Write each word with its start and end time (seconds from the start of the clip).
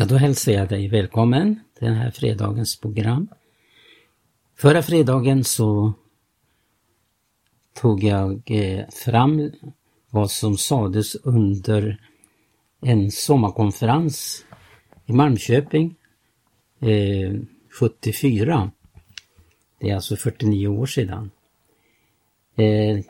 Ja, 0.00 0.06
då 0.06 0.16
hälsar 0.16 0.52
jag 0.52 0.68
dig 0.68 0.88
välkommen 0.88 1.60
till 1.78 1.88
den 1.88 1.96
här 1.96 2.10
fredagens 2.10 2.80
program. 2.80 3.28
Förra 4.56 4.82
fredagen 4.82 5.44
så 5.44 5.92
tog 7.80 8.04
jag 8.04 8.42
eh, 8.46 8.88
fram 8.88 9.50
vad 10.10 10.30
som 10.30 10.56
sades 10.58 11.14
under 11.14 12.00
en 12.80 13.10
sommarkonferens 13.10 14.44
i 15.06 15.12
Malmköping 15.12 15.94
eh, 16.80 17.34
74. 17.80 18.70
Det 19.80 19.90
är 19.90 19.94
alltså 19.94 20.16
49 20.16 20.68
år 20.68 20.86
sedan. 20.86 21.30
Eh, 22.56 23.04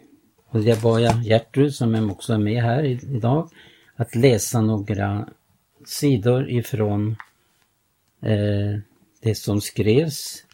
och 0.48 0.60
det 0.60 0.82
bad 0.82 1.00
jag 1.00 1.22
Gertrud, 1.22 1.74
som 1.74 2.10
också 2.10 2.32
är 2.32 2.38
med 2.38 2.62
här 2.62 2.84
idag, 2.84 3.50
att 3.96 4.14
läsa 4.14 4.60
några 4.60 5.28
sidor 5.84 6.50
ifrån 6.50 7.16
eh, 8.22 8.78
det 9.20 9.34
som 9.34 9.60
skrevs. 9.60 10.44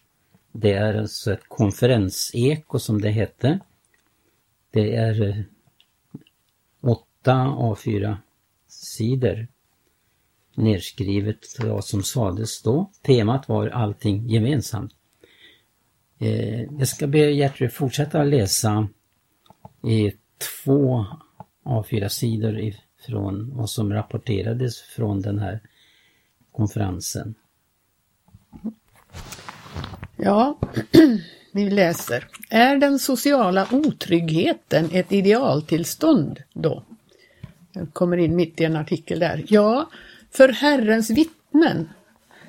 Det 0.53 0.73
är 0.73 0.95
alltså 0.95 1.33
ett 1.33 1.49
konferenseko 1.49 2.79
som 2.79 3.01
det 3.01 3.11
hette. 3.11 3.59
Det 4.71 4.97
är 4.97 5.29
eh, 5.29 5.37
åtta 6.81 7.35
A4 7.35 8.17
sidor 8.69 9.47
nedskrivet 10.57 11.39
vad 11.59 11.85
som 11.85 12.03
sades 12.03 12.63
då. 12.63 12.91
Temat 13.03 13.49
var 13.49 13.69
allting 13.69 14.29
gemensamt. 14.29 14.93
Eh, 16.19 16.63
jag 16.63 16.89
ska 16.89 17.07
be 17.07 17.19
Gertrud 17.19 17.73
fortsätta 17.73 18.25
läsa 18.25 18.89
i 19.83 20.13
två 20.65 21.07
A4-sidor 21.65 22.59
från 23.07 23.57
vad 23.57 23.71
som 23.71 23.93
rapporterades 23.93 24.81
från 24.81 25.21
den 25.21 25.39
här 25.39 25.61
konferensen. 26.53 27.35
Ja, 30.17 30.59
vi 31.53 31.71
läser. 31.71 32.29
Är 32.51 32.77
den 32.77 32.99
sociala 32.99 33.69
otryggheten 33.73 34.89
ett 34.93 35.13
idealtillstånd 35.13 36.43
då? 36.53 36.83
Jag 37.73 37.93
kommer 37.93 38.17
in 38.17 38.37
mitt 38.37 38.61
i 38.61 38.65
en 38.65 38.77
artikel 38.77 39.19
där. 39.19 39.45
Ja, 39.49 39.91
för 40.31 40.49
Herrens 40.49 41.11
vittnen. 41.11 41.89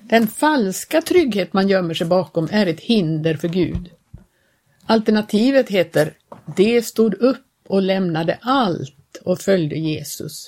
Den 0.01 0.27
falska 0.27 1.01
trygghet 1.01 1.53
man 1.53 1.67
gömmer 1.67 1.93
sig 1.93 2.07
bakom 2.07 2.47
är 2.51 2.67
ett 2.67 2.79
hinder 2.79 3.37
för 3.37 3.47
Gud. 3.47 3.89
Alternativet 4.85 5.69
heter 5.69 6.13
De 6.55 6.81
stod 6.81 7.13
upp 7.13 7.45
och 7.67 7.81
lämnade 7.81 8.37
allt 8.41 8.96
och 9.25 9.39
följde 9.39 9.75
Jesus. 9.75 10.47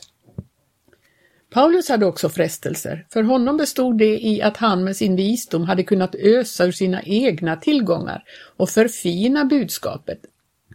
Paulus 1.50 1.90
hade 1.90 2.06
också 2.06 2.30
frestelser. 2.30 3.06
För 3.10 3.24
honom 3.24 3.58
bestod 3.58 3.98
det 3.98 4.26
i 4.26 4.42
att 4.42 4.58
han 4.58 4.84
med 4.84 4.96
sin 4.96 5.16
visdom 5.16 5.64
hade 5.64 5.84
kunnat 5.84 6.16
ösa 6.16 6.66
ur 6.66 6.72
sina 6.72 7.02
egna 7.04 7.56
tillgångar 7.56 8.24
och 8.58 8.70
förfina 8.70 9.46
budskapet. 9.46 10.20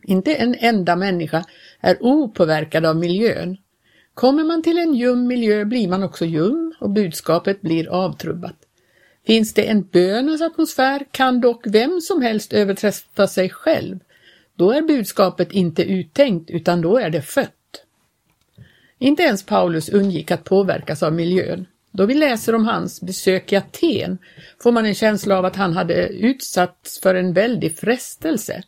Inte 0.03 0.35
en 0.35 0.55
enda 0.59 0.97
människa 0.97 1.45
är 1.81 1.97
opåverkad 2.01 2.87
av 2.87 2.97
miljön. 2.97 3.57
Kommer 4.15 4.45
man 4.45 4.63
till 4.63 4.79
en 4.79 4.95
ljum 4.95 5.27
miljö 5.27 5.65
blir 5.65 5.89
man 5.89 6.03
också 6.03 6.25
ljum 6.25 6.75
och 6.81 6.91
budskapet 6.91 7.61
blir 7.61 7.89
avtrubbat. 7.89 8.57
Finns 9.27 9.55
det 9.55 9.67
en 9.71 9.83
bönens 9.83 10.43
atmosfär 10.43 11.07
kan 11.11 11.41
dock 11.41 11.67
vem 11.67 12.01
som 12.01 12.23
helst 12.23 12.53
överträffa 12.53 13.27
sig 13.27 13.51
själv. 13.51 13.99
Då 14.57 14.73
är 14.73 14.83
budskapet 14.83 15.53
inte 15.53 15.83
uttänkt 15.83 16.51
utan 16.51 16.81
då 16.81 16.99
är 16.99 17.11
det 17.11 17.23
fött. 17.23 17.54
Inte 19.05 19.23
ens 19.23 19.47
Paulus 19.47 19.89
undgick 19.89 20.31
att 20.31 20.45
påverkas 20.45 21.03
av 21.03 21.13
miljön. 21.13 21.67
Då 21.91 22.07
vi 22.07 22.15
läser 22.15 22.55
om 22.55 22.65
hans 22.65 23.01
besök 23.01 23.53
i 23.53 23.57
Aten 23.57 24.19
får 24.63 24.73
man 24.73 24.87
en 24.87 24.95
känsla 24.95 25.39
av 25.39 25.45
att 25.45 25.57
han 25.57 25.73
hade 25.73 26.09
utsatts 26.09 27.01
för 27.01 27.15
en 27.15 27.33
väldig 27.33 27.79
frestelse. 27.79 28.63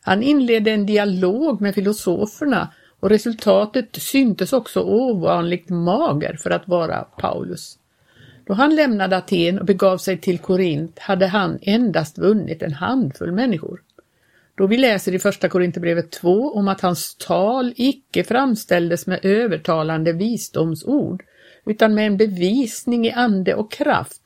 Han 0.00 0.22
inledde 0.22 0.70
en 0.70 0.86
dialog 0.86 1.60
med 1.60 1.74
filosoferna 1.74 2.72
och 3.00 3.10
resultatet 3.10 3.96
syntes 3.96 4.52
också 4.52 4.80
ovanligt 4.80 5.68
mager 5.68 6.36
för 6.42 6.50
att 6.50 6.68
vara 6.68 7.02
Paulus. 7.02 7.78
Då 8.46 8.54
han 8.54 8.74
lämnade 8.74 9.16
Aten 9.16 9.58
och 9.58 9.66
begav 9.66 9.98
sig 9.98 10.18
till 10.18 10.38
Korint 10.38 10.98
hade 10.98 11.26
han 11.26 11.58
endast 11.62 12.18
vunnit 12.18 12.62
en 12.62 12.72
handfull 12.72 13.32
människor. 13.32 13.80
Då 14.60 14.66
vi 14.66 14.76
läser 14.76 15.14
i 15.14 15.18
Första 15.18 15.48
Korinthierbrevet 15.48 16.10
2 16.10 16.52
om 16.52 16.68
att 16.68 16.80
hans 16.80 17.16
tal 17.16 17.72
icke 17.76 18.24
framställdes 18.24 19.06
med 19.06 19.24
övertalande 19.24 20.12
visdomsord 20.12 21.24
utan 21.66 21.94
med 21.94 22.06
en 22.06 22.16
bevisning 22.16 23.06
i 23.06 23.12
ande 23.12 23.54
och 23.54 23.72
kraft 23.72 24.22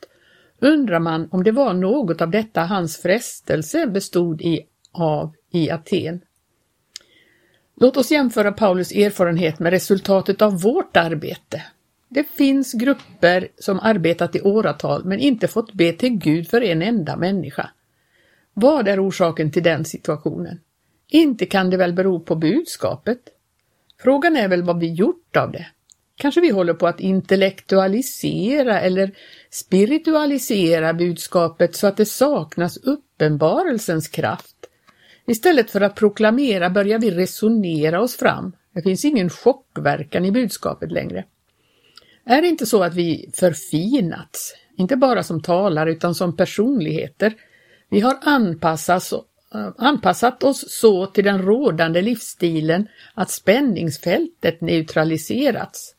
undrar 0.60 0.98
man 0.98 1.28
om 1.30 1.44
det 1.44 1.52
var 1.52 1.74
något 1.74 2.20
av 2.20 2.30
detta 2.30 2.60
hans 2.60 2.96
frestelse 2.96 3.86
bestod 3.86 4.42
i 4.42 4.60
av 4.92 5.34
i 5.50 5.70
Aten. 5.70 6.20
Låt 7.80 7.96
oss 7.96 8.10
jämföra 8.10 8.52
Paulus 8.52 8.92
erfarenhet 8.92 9.58
med 9.58 9.70
resultatet 9.70 10.42
av 10.42 10.60
vårt 10.60 10.96
arbete. 10.96 11.62
Det 12.08 12.24
finns 12.24 12.72
grupper 12.72 13.48
som 13.58 13.80
arbetat 13.80 14.36
i 14.36 14.40
åratal 14.40 15.04
men 15.04 15.18
inte 15.18 15.48
fått 15.48 15.72
be 15.72 15.92
till 15.92 16.18
Gud 16.18 16.48
för 16.48 16.62
en 16.62 16.82
enda 16.82 17.16
människa. 17.16 17.70
Vad 18.54 18.88
är 18.88 19.08
orsaken 19.08 19.50
till 19.50 19.62
den 19.62 19.84
situationen? 19.84 20.60
Inte 21.08 21.46
kan 21.46 21.70
det 21.70 21.76
väl 21.76 21.92
bero 21.92 22.20
på 22.20 22.34
budskapet? 22.34 23.18
Frågan 24.00 24.36
är 24.36 24.48
väl 24.48 24.62
vad 24.62 24.80
vi 24.80 24.92
gjort 24.92 25.36
av 25.36 25.52
det? 25.52 25.66
Kanske 26.16 26.40
vi 26.40 26.50
håller 26.50 26.74
på 26.74 26.86
att 26.86 27.00
intellektualisera 27.00 28.80
eller 28.80 29.12
spiritualisera 29.50 30.94
budskapet 30.94 31.76
så 31.76 31.86
att 31.86 31.96
det 31.96 32.06
saknas 32.06 32.76
uppenbarelsens 32.76 34.08
kraft. 34.08 34.56
Istället 35.26 35.70
för 35.70 35.80
att 35.80 35.94
proklamera 35.94 36.70
börjar 36.70 36.98
vi 36.98 37.10
resonera 37.10 38.00
oss 38.00 38.16
fram. 38.16 38.52
Det 38.74 38.82
finns 38.82 39.04
ingen 39.04 39.30
chockverkan 39.30 40.24
i 40.24 40.32
budskapet 40.32 40.92
längre. 40.92 41.24
Är 42.24 42.42
det 42.42 42.48
inte 42.48 42.66
så 42.66 42.82
att 42.82 42.94
vi 42.94 43.30
förfinats, 43.34 44.54
inte 44.76 44.96
bara 44.96 45.22
som 45.22 45.42
talare 45.42 45.92
utan 45.92 46.14
som 46.14 46.36
personligheter, 46.36 47.34
vi 47.94 48.00
har 48.00 48.18
anpassat, 48.22 49.12
anpassat 49.78 50.42
oss 50.42 50.64
så 50.68 51.06
till 51.06 51.24
den 51.24 51.42
rådande 51.42 52.02
livsstilen 52.02 52.88
att 53.14 53.30
spänningsfältet 53.30 54.60
neutraliserats. 54.60 55.94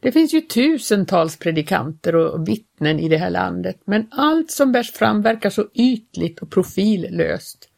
Det 0.00 0.12
finns 0.12 0.34
ju 0.34 0.40
tusentals 0.40 1.38
predikanter 1.38 2.16
och 2.16 2.48
vittnen 2.48 3.00
i 3.00 3.08
det 3.08 3.16
här 3.16 3.30
landet, 3.30 3.76
men 3.84 4.06
allt 4.10 4.50
som 4.50 4.72
bärs 4.72 4.92
fram 4.92 5.22
verkar 5.22 5.50
så 5.50 5.64
ytligt 5.74 6.38
och 6.38 6.50
profillöst. 6.50 7.68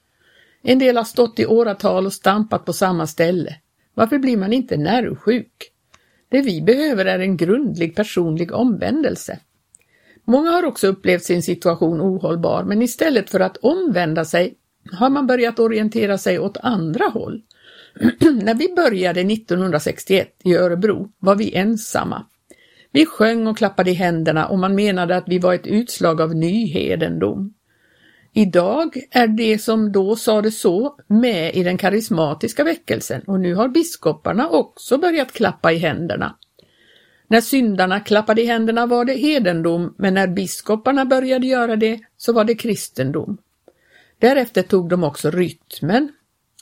En 0.62 0.78
del 0.78 0.96
har 0.96 1.04
stått 1.04 1.38
i 1.38 1.46
åratal 1.46 2.06
och 2.06 2.12
stampat 2.12 2.64
på 2.64 2.72
samma 2.72 3.06
ställe. 3.06 3.56
Varför 3.94 4.18
blir 4.18 4.36
man 4.36 4.52
inte 4.52 4.76
nervsjuk? 4.76 5.72
Det 6.28 6.42
vi 6.42 6.62
behöver 6.62 7.04
är 7.04 7.18
en 7.18 7.36
grundlig 7.36 7.96
personlig 7.96 8.52
omvändelse. 8.52 9.38
Många 10.24 10.50
har 10.50 10.64
också 10.64 10.86
upplevt 10.86 11.24
sin 11.24 11.42
situation 11.42 12.00
ohållbar, 12.00 12.64
men 12.64 12.82
istället 12.82 13.30
för 13.30 13.40
att 13.40 13.56
omvända 13.56 14.24
sig 14.24 14.54
har 14.92 15.10
man 15.10 15.26
börjat 15.26 15.58
orientera 15.58 16.18
sig 16.18 16.38
åt 16.38 16.56
andra 16.56 17.04
håll. 17.04 17.42
När 18.42 18.54
vi 18.54 18.74
började 18.74 19.20
1961 19.20 20.28
i 20.44 20.54
Örebro 20.54 21.12
var 21.18 21.34
vi 21.34 21.54
ensamma. 21.54 22.26
Vi 22.92 23.06
sjöng 23.06 23.46
och 23.46 23.58
klappade 23.58 23.90
i 23.90 23.94
händerna 23.94 24.46
och 24.46 24.58
man 24.58 24.74
menade 24.74 25.16
att 25.16 25.28
vi 25.28 25.38
var 25.38 25.54
ett 25.54 25.66
utslag 25.66 26.20
av 26.20 26.34
nyhedendom. 26.34 27.54
Idag 28.34 28.96
är 29.10 29.26
det 29.26 29.58
som 29.58 29.92
då 29.92 30.16
sades 30.16 30.60
så 30.60 30.96
med 31.06 31.54
i 31.54 31.62
den 31.62 31.78
karismatiska 31.78 32.64
väckelsen 32.64 33.22
och 33.26 33.40
nu 33.40 33.54
har 33.54 33.68
biskoparna 33.68 34.48
också 34.48 34.98
börjat 34.98 35.32
klappa 35.32 35.72
i 35.72 35.76
händerna. 35.76 36.36
När 37.32 37.40
syndarna 37.40 38.00
klappade 38.00 38.42
i 38.42 38.46
händerna 38.46 38.86
var 38.86 39.04
det 39.04 39.12
hedendom, 39.12 39.94
men 39.98 40.14
när 40.14 40.26
biskoparna 40.26 41.04
började 41.04 41.46
göra 41.46 41.76
det 41.76 42.00
så 42.16 42.32
var 42.32 42.44
det 42.44 42.54
kristendom. 42.54 43.38
Därefter 44.18 44.62
tog 44.62 44.88
de 44.88 45.04
också 45.04 45.30
rytmen. 45.30 46.12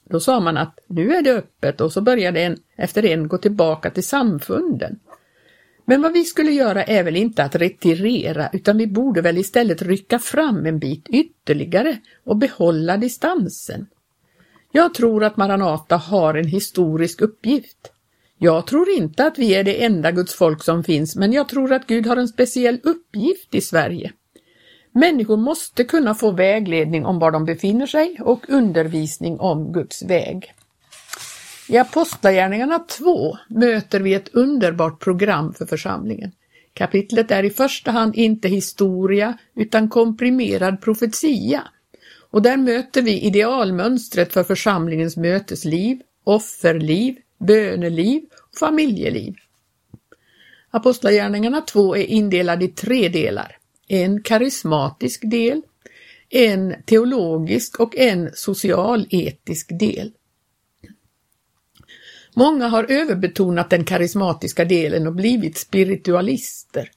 Då 0.04 0.20
sa 0.20 0.40
man 0.40 0.56
att 0.56 0.78
nu 0.86 1.14
är 1.14 1.22
det 1.22 1.34
öppet 1.34 1.80
och 1.80 1.92
så 1.92 2.00
började 2.00 2.40
en 2.40 2.56
efter 2.76 3.04
en 3.04 3.28
gå 3.28 3.38
tillbaka 3.38 3.90
till 3.90 4.06
samfunden. 4.06 4.98
Men 5.84 6.02
vad 6.02 6.12
vi 6.12 6.24
skulle 6.24 6.50
göra 6.50 6.84
är 6.84 7.02
väl 7.02 7.16
inte 7.16 7.44
att 7.44 7.54
retirera 7.54 8.50
utan 8.52 8.78
vi 8.78 8.86
borde 8.86 9.20
väl 9.20 9.38
istället 9.38 9.82
rycka 9.82 10.18
fram 10.18 10.66
en 10.66 10.78
bit 10.78 11.08
ytterligare 11.08 11.98
och 12.24 12.36
behålla 12.36 12.96
distansen. 12.96 13.86
Jag 14.72 14.94
tror 14.94 15.24
att 15.24 15.36
Maranata 15.36 15.96
har 15.96 16.34
en 16.34 16.48
historisk 16.48 17.20
uppgift. 17.20 17.92
Jag 18.42 18.66
tror 18.66 18.90
inte 18.90 19.26
att 19.26 19.38
vi 19.38 19.54
är 19.54 19.64
det 19.64 19.84
enda 19.84 20.12
Guds 20.12 20.34
folk 20.34 20.62
som 20.62 20.84
finns, 20.84 21.16
men 21.16 21.32
jag 21.32 21.48
tror 21.48 21.72
att 21.72 21.86
Gud 21.86 22.06
har 22.06 22.16
en 22.16 22.28
speciell 22.28 22.80
uppgift 22.82 23.54
i 23.54 23.60
Sverige. 23.60 24.12
Människor 24.92 25.36
måste 25.36 25.84
kunna 25.84 26.14
få 26.14 26.30
vägledning 26.30 27.06
om 27.06 27.18
var 27.18 27.30
de 27.30 27.44
befinner 27.44 27.86
sig 27.86 28.16
och 28.20 28.48
undervisning 28.48 29.40
om 29.40 29.72
Guds 29.72 30.02
väg. 30.02 30.54
I 31.68 31.78
Apostlagärningarna 31.78 32.78
2 32.78 33.36
möter 33.48 34.00
vi 34.00 34.14
ett 34.14 34.34
underbart 34.34 35.00
program 35.00 35.54
för 35.54 35.66
församlingen. 35.66 36.32
Kapitlet 36.74 37.30
är 37.30 37.42
i 37.42 37.50
första 37.50 37.90
hand 37.90 38.16
inte 38.16 38.48
historia 38.48 39.38
utan 39.56 39.88
komprimerad 39.88 40.80
profetia. 40.80 41.62
Och 42.30 42.42
där 42.42 42.56
möter 42.56 43.02
vi 43.02 43.20
idealmönstret 43.20 44.32
för 44.32 44.44
församlingens 44.44 45.16
mötesliv, 45.16 46.00
offerliv, 46.24 47.16
böneliv 47.40 48.22
och 48.52 48.58
familjeliv. 48.58 49.34
Apostlagärningarna 50.70 51.60
2 51.60 51.96
är 51.96 52.04
indelad 52.04 52.62
i 52.62 52.68
tre 52.68 53.08
delar. 53.08 53.56
En 53.88 54.22
karismatisk 54.22 55.30
del, 55.30 55.62
en 56.28 56.74
teologisk 56.86 57.80
och 57.80 57.96
en 57.96 58.30
socialetisk 58.34 59.68
del. 59.78 60.12
Många 62.34 62.68
har 62.68 62.84
överbetonat 62.92 63.70
den 63.70 63.84
karismatiska 63.84 64.64
delen 64.64 65.06
och 65.06 65.14
blivit 65.14 65.58
spiritualister. 65.58 66.90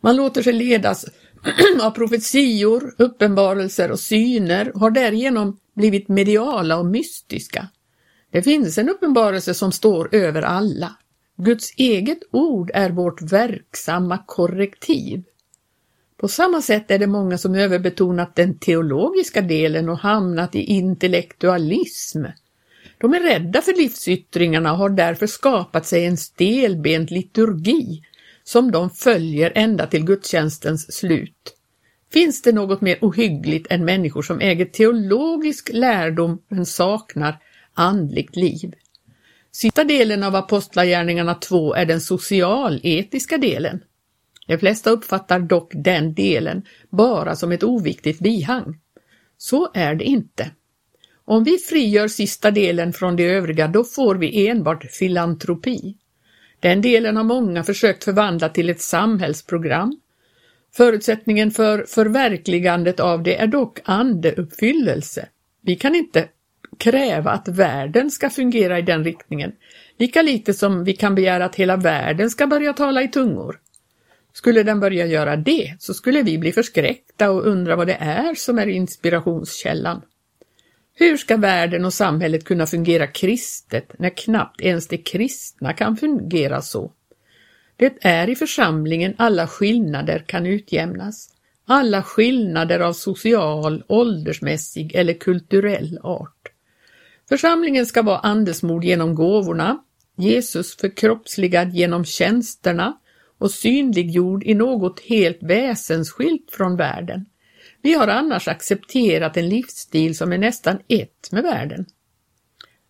Man 0.00 0.16
låter 0.16 0.42
sig 0.42 0.52
ledas 0.52 1.06
av 1.82 1.90
profetior, 1.90 2.94
uppenbarelser 2.98 3.90
och 3.90 4.00
syner 4.00 4.74
och 4.74 4.80
har 4.80 4.90
därigenom 4.90 5.60
blivit 5.74 6.08
mediala 6.08 6.78
och 6.78 6.86
mystiska. 6.86 7.68
Det 8.30 8.42
finns 8.42 8.78
en 8.78 8.88
uppenbarelse 8.88 9.54
som 9.54 9.72
står 9.72 10.14
över 10.14 10.42
alla. 10.42 10.96
Guds 11.36 11.72
eget 11.76 12.18
ord 12.30 12.70
är 12.74 12.90
vårt 12.90 13.22
verksamma 13.22 14.18
korrektiv. 14.26 15.24
På 16.16 16.28
samma 16.28 16.62
sätt 16.62 16.90
är 16.90 16.98
det 16.98 17.06
många 17.06 17.38
som 17.38 17.54
överbetonat 17.54 18.36
den 18.36 18.58
teologiska 18.58 19.40
delen 19.40 19.88
och 19.88 19.98
hamnat 19.98 20.54
i 20.54 20.62
intellektualism. 20.62 22.24
De 22.98 23.14
är 23.14 23.20
rädda 23.20 23.62
för 23.62 23.72
livsyttringarna 23.72 24.72
och 24.72 24.78
har 24.78 24.90
därför 24.90 25.26
skapat 25.26 25.86
sig 25.86 26.06
en 26.06 26.16
stelbent 26.16 27.10
liturgi 27.10 28.02
som 28.44 28.70
de 28.70 28.90
följer 28.90 29.52
ända 29.54 29.86
till 29.86 30.04
gudstjänstens 30.04 30.92
slut. 30.92 31.54
Finns 32.12 32.42
det 32.42 32.52
något 32.52 32.80
mer 32.80 32.98
ohyggligt 33.00 33.66
än 33.70 33.84
människor 33.84 34.22
som 34.22 34.40
äger 34.40 34.64
teologisk 34.64 35.70
lärdom 35.72 36.42
men 36.48 36.66
saknar 36.66 37.38
andligt 37.78 38.36
liv? 38.36 38.74
Sista 39.50 39.84
delen 39.84 40.22
av 40.22 40.36
Apostlagärningarna 40.36 41.34
2 41.34 41.74
är 41.74 41.86
den 41.86 42.00
socialetiska 42.00 43.38
delen. 43.38 43.80
De 44.46 44.58
flesta 44.58 44.90
uppfattar 44.90 45.40
dock 45.40 45.72
den 45.74 46.14
delen 46.14 46.62
bara 46.90 47.36
som 47.36 47.52
ett 47.52 47.62
oviktigt 47.62 48.18
bihang. 48.18 48.80
Så 49.38 49.70
är 49.74 49.94
det 49.94 50.04
inte. 50.04 50.50
Om 51.24 51.44
vi 51.44 51.58
frigör 51.58 52.08
sista 52.08 52.50
delen 52.50 52.92
från 52.92 53.16
det 53.16 53.24
övriga, 53.24 53.68
då 53.68 53.84
får 53.84 54.14
vi 54.14 54.48
enbart 54.48 54.84
filantropi. 54.90 55.96
Den 56.60 56.80
delen 56.80 57.16
har 57.16 57.24
många 57.24 57.64
försökt 57.64 58.04
förvandla 58.04 58.48
till 58.48 58.70
ett 58.70 58.80
samhällsprogram. 58.80 60.00
Förutsättningen 60.76 61.50
för 61.50 61.84
förverkligandet 61.88 63.00
av 63.00 63.22
det 63.22 63.36
är 63.36 63.46
dock 63.46 63.78
andeuppfyllelse. 63.84 65.28
Vi 65.62 65.76
kan 65.76 65.94
inte 65.94 66.28
kräva 66.78 67.30
att 67.30 67.48
världen 67.48 68.10
ska 68.10 68.30
fungera 68.30 68.78
i 68.78 68.82
den 68.82 69.04
riktningen, 69.04 69.52
lika 69.98 70.22
lite 70.22 70.54
som 70.54 70.84
vi 70.84 70.96
kan 70.96 71.14
begära 71.14 71.44
att 71.44 71.56
hela 71.56 71.76
världen 71.76 72.30
ska 72.30 72.46
börja 72.46 72.72
tala 72.72 73.02
i 73.02 73.08
tungor. 73.08 73.60
Skulle 74.32 74.62
den 74.62 74.80
börja 74.80 75.06
göra 75.06 75.36
det 75.36 75.76
så 75.78 75.94
skulle 75.94 76.22
vi 76.22 76.38
bli 76.38 76.52
förskräckta 76.52 77.30
och 77.30 77.46
undra 77.46 77.76
vad 77.76 77.86
det 77.86 77.96
är 78.00 78.34
som 78.34 78.58
är 78.58 78.66
inspirationskällan. 78.66 80.02
Hur 80.94 81.16
ska 81.16 81.36
världen 81.36 81.84
och 81.84 81.94
samhället 81.94 82.44
kunna 82.44 82.66
fungera 82.66 83.06
kristet 83.06 83.98
när 83.98 84.10
knappt 84.16 84.60
ens 84.60 84.88
de 84.88 84.98
kristna 84.98 85.72
kan 85.72 85.96
fungera 85.96 86.62
så? 86.62 86.92
Det 87.76 87.98
är 88.00 88.30
i 88.30 88.36
församlingen 88.36 89.14
alla 89.18 89.46
skillnader 89.46 90.24
kan 90.26 90.46
utjämnas. 90.46 91.28
Alla 91.66 92.02
skillnader 92.02 92.80
av 92.80 92.92
social, 92.92 93.84
åldersmässig 93.88 94.94
eller 94.94 95.14
kulturell 95.14 95.98
art. 96.02 96.48
Församlingen 97.28 97.86
ska 97.86 98.02
vara 98.02 98.18
andesmord 98.18 98.84
genom 98.84 99.14
gåvorna, 99.14 99.78
Jesus 100.16 100.76
förkroppsligad 100.76 101.74
genom 101.74 102.04
tjänsterna 102.04 102.98
och 103.38 103.50
synliggjord 103.50 104.44
i 104.44 104.54
något 104.54 105.00
helt 105.00 105.38
väsensskilt 105.42 106.50
från 106.50 106.76
världen. 106.76 107.26
Vi 107.82 107.94
har 107.94 108.08
annars 108.08 108.48
accepterat 108.48 109.36
en 109.36 109.48
livsstil 109.48 110.16
som 110.16 110.32
är 110.32 110.38
nästan 110.38 110.78
ett 110.88 111.32
med 111.32 111.42
världen. 111.42 111.86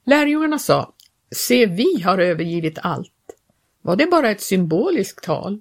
Lärjungarna 0.06 0.58
sa, 0.58 0.94
se 1.30 1.66
vi 1.66 2.00
har 2.04 2.18
övergivit 2.18 2.78
allt. 2.82 3.12
Var 3.82 3.96
det 3.96 4.06
bara 4.06 4.30
ett 4.30 4.40
symboliskt 4.40 5.24
tal? 5.24 5.60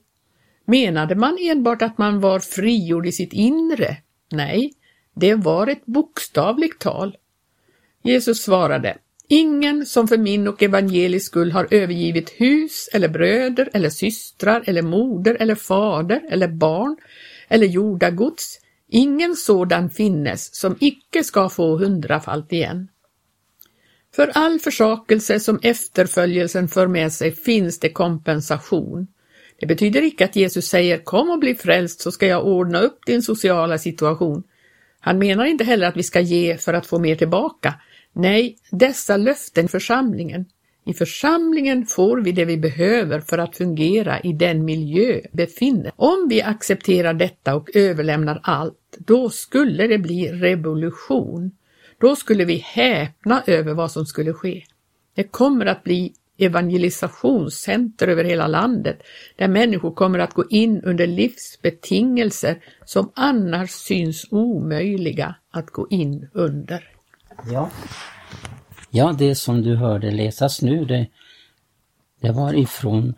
Menade 0.65 1.15
man 1.15 1.37
enbart 1.41 1.81
att 1.81 1.97
man 1.97 2.19
var 2.19 2.39
frigjord 2.39 3.07
i 3.07 3.11
sitt 3.11 3.33
inre? 3.33 3.97
Nej, 4.31 4.73
det 5.15 5.35
var 5.35 5.67
ett 5.67 5.85
bokstavligt 5.85 6.81
tal. 6.81 7.17
Jesus 8.07 8.43
svarade, 8.43 8.97
Ingen 9.29 9.85
som 9.85 10.07
för 10.07 10.17
min 10.17 10.47
och 10.47 10.63
evangelisk 10.63 11.25
skull 11.25 11.51
har 11.51 11.67
övergivit 11.71 12.29
hus 12.29 12.89
eller 12.93 13.07
bröder 13.07 13.69
eller 13.73 13.89
systrar 13.89 14.63
eller 14.65 14.81
moder 14.81 15.37
eller 15.39 15.55
fader 15.55 16.21
eller 16.29 16.47
barn 16.47 16.97
eller 17.47 17.67
jordagods 17.67 18.59
Ingen 18.89 19.35
sådan 19.35 19.89
finnes 19.89 20.55
som 20.55 20.77
icke 20.79 21.23
ska 21.23 21.49
få 21.49 21.77
hundrafalt 21.77 22.53
igen. 22.53 22.87
För 24.15 24.31
all 24.33 24.59
försakelse 24.59 25.39
som 25.39 25.59
efterföljelsen 25.63 26.67
för 26.67 26.87
med 26.87 27.13
sig 27.13 27.31
finns 27.31 27.79
det 27.79 27.89
kompensation. 27.89 29.07
Det 29.59 29.65
betyder 29.65 30.03
icke 30.03 30.25
att 30.25 30.35
Jesus 30.35 30.67
säger 30.67 30.97
kom 30.97 31.29
och 31.29 31.39
bli 31.39 31.55
frälst 31.55 32.01
så 32.01 32.11
ska 32.11 32.27
jag 32.27 32.47
ordna 32.47 32.79
upp 32.79 33.05
din 33.05 33.21
sociala 33.21 33.77
situation. 33.77 34.43
Han 34.99 35.19
menar 35.19 35.45
inte 35.45 35.63
heller 35.63 35.87
att 35.87 35.97
vi 35.97 36.03
ska 36.03 36.19
ge 36.19 36.57
för 36.57 36.73
att 36.73 36.85
få 36.85 36.99
mer 36.99 37.15
tillbaka. 37.15 37.73
Nej, 38.17 38.57
dessa 38.71 39.17
löften 39.17 39.67
församlingen 39.67 40.45
i 40.85 40.93
församlingen 40.93 41.85
får 41.85 42.21
vi 42.21 42.31
det 42.31 42.45
vi 42.45 42.57
behöver 42.57 43.19
för 43.19 43.37
att 43.37 43.57
fungera 43.57 44.19
i 44.19 44.33
den 44.33 44.65
miljö 44.65 45.21
vi 45.23 45.29
befinner 45.31 45.91
Om 45.95 46.27
vi 46.29 46.41
accepterar 46.41 47.13
detta 47.13 47.55
och 47.55 47.75
överlämnar 47.75 48.39
allt, 48.43 48.97
då 48.97 49.29
skulle 49.29 49.87
det 49.87 49.97
bli 49.97 50.31
revolution. 50.31 51.51
Då 51.97 52.15
skulle 52.15 52.45
vi 52.45 52.55
häpna 52.55 53.43
över 53.47 53.73
vad 53.73 53.91
som 53.91 54.05
skulle 54.05 54.33
ske. 54.33 54.63
Det 55.15 55.23
kommer 55.23 55.65
att 55.65 55.83
bli 55.83 56.13
evangelisationscenter 56.37 58.07
över 58.07 58.23
hela 58.23 58.47
landet 58.47 58.99
där 59.35 59.47
människor 59.47 59.91
kommer 59.91 60.19
att 60.19 60.33
gå 60.33 60.45
in 60.49 60.81
under 60.81 61.07
livsbetingelser 61.07 62.63
som 62.85 63.11
annars 63.15 63.69
syns 63.69 64.27
omöjliga 64.31 65.35
att 65.51 65.69
gå 65.69 65.87
in 65.89 66.29
under. 66.33 66.96
Ja, 67.45 67.69
Ja, 68.89 69.15
det 69.17 69.35
som 69.35 69.61
du 69.61 69.75
hörde 69.75 70.11
läsas 70.11 70.61
nu, 70.61 70.85
det, 70.85 71.07
det 72.19 72.31
var 72.31 72.53
ifrån 72.53 73.13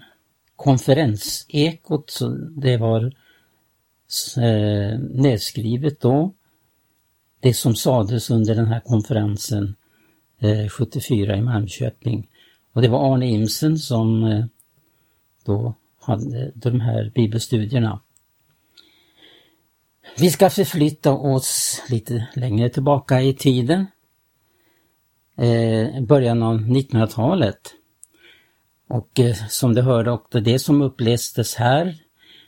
konferensekot, 0.55 2.09
så 2.09 2.27
det 2.57 2.77
var 2.77 3.03
eh, 4.37 4.99
nedskrivet 4.99 6.01
då. 6.01 6.33
Det 7.39 7.53
som 7.53 7.75
sades 7.75 8.29
under 8.29 8.55
den 8.55 8.65
här 8.67 8.79
konferensen 8.79 9.75
eh, 10.39 10.67
74 10.67 11.37
i 11.37 11.41
Malmköping. 11.41 12.29
Och 12.73 12.81
det 12.81 12.87
var 12.87 13.13
Arne 13.13 13.29
Imsen 13.29 13.77
som 13.77 14.23
eh, 14.23 14.45
då 15.45 15.73
hade 15.99 16.51
de 16.55 16.79
här 16.79 17.11
bibelstudierna. 17.15 17.99
Vi 20.17 20.31
ska 20.31 20.49
förflytta 20.49 21.11
oss 21.11 21.81
lite 21.89 22.27
längre 22.35 22.69
tillbaka 22.69 23.21
i 23.21 23.33
tiden 23.33 23.85
eh, 25.39 26.01
början 26.01 26.43
av 26.43 26.59
1900-talet. 26.59 27.73
Och 28.89 29.19
eh, 29.19 29.35
som 29.49 29.75
du 29.75 29.81
hörde 29.81 30.11
också, 30.11 30.39
det 30.39 30.59
som 30.59 30.81
upplästes 30.81 31.55
här 31.55 31.97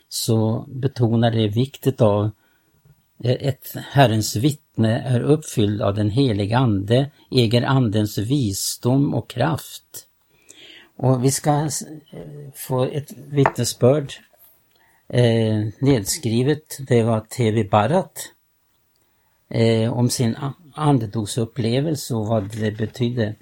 så 0.08 0.66
betonar 0.68 1.30
det 1.30 1.48
vikten 1.48 1.94
av 1.98 2.30
eh, 3.24 3.36
ett 3.48 3.74
Herrens 3.90 4.36
vittne 4.36 5.00
är 5.00 5.20
uppfylld 5.20 5.82
av 5.82 5.94
den 5.94 6.10
helige 6.10 6.58
Ande, 6.58 7.10
äger 7.30 7.62
Andens 7.62 8.18
visdom 8.18 9.14
och 9.14 9.30
kraft. 9.30 10.08
Och 10.96 11.24
vi 11.24 11.30
ska 11.30 11.50
eh, 11.50 12.52
få 12.54 12.84
ett 12.84 13.12
vittnesbörd 13.28 14.12
eh, 15.08 15.66
nedskrivet, 15.78 16.78
det 16.88 17.02
var 17.02 17.20
TV 17.20 17.64
Barat, 17.64 18.32
eh, 19.48 19.92
om 19.92 20.10
sin 20.10 20.36
andedogsupplevelse 20.74 22.14
och 22.14 22.26
vad 22.26 22.56
det 22.56 22.70
betydde. 22.70 23.34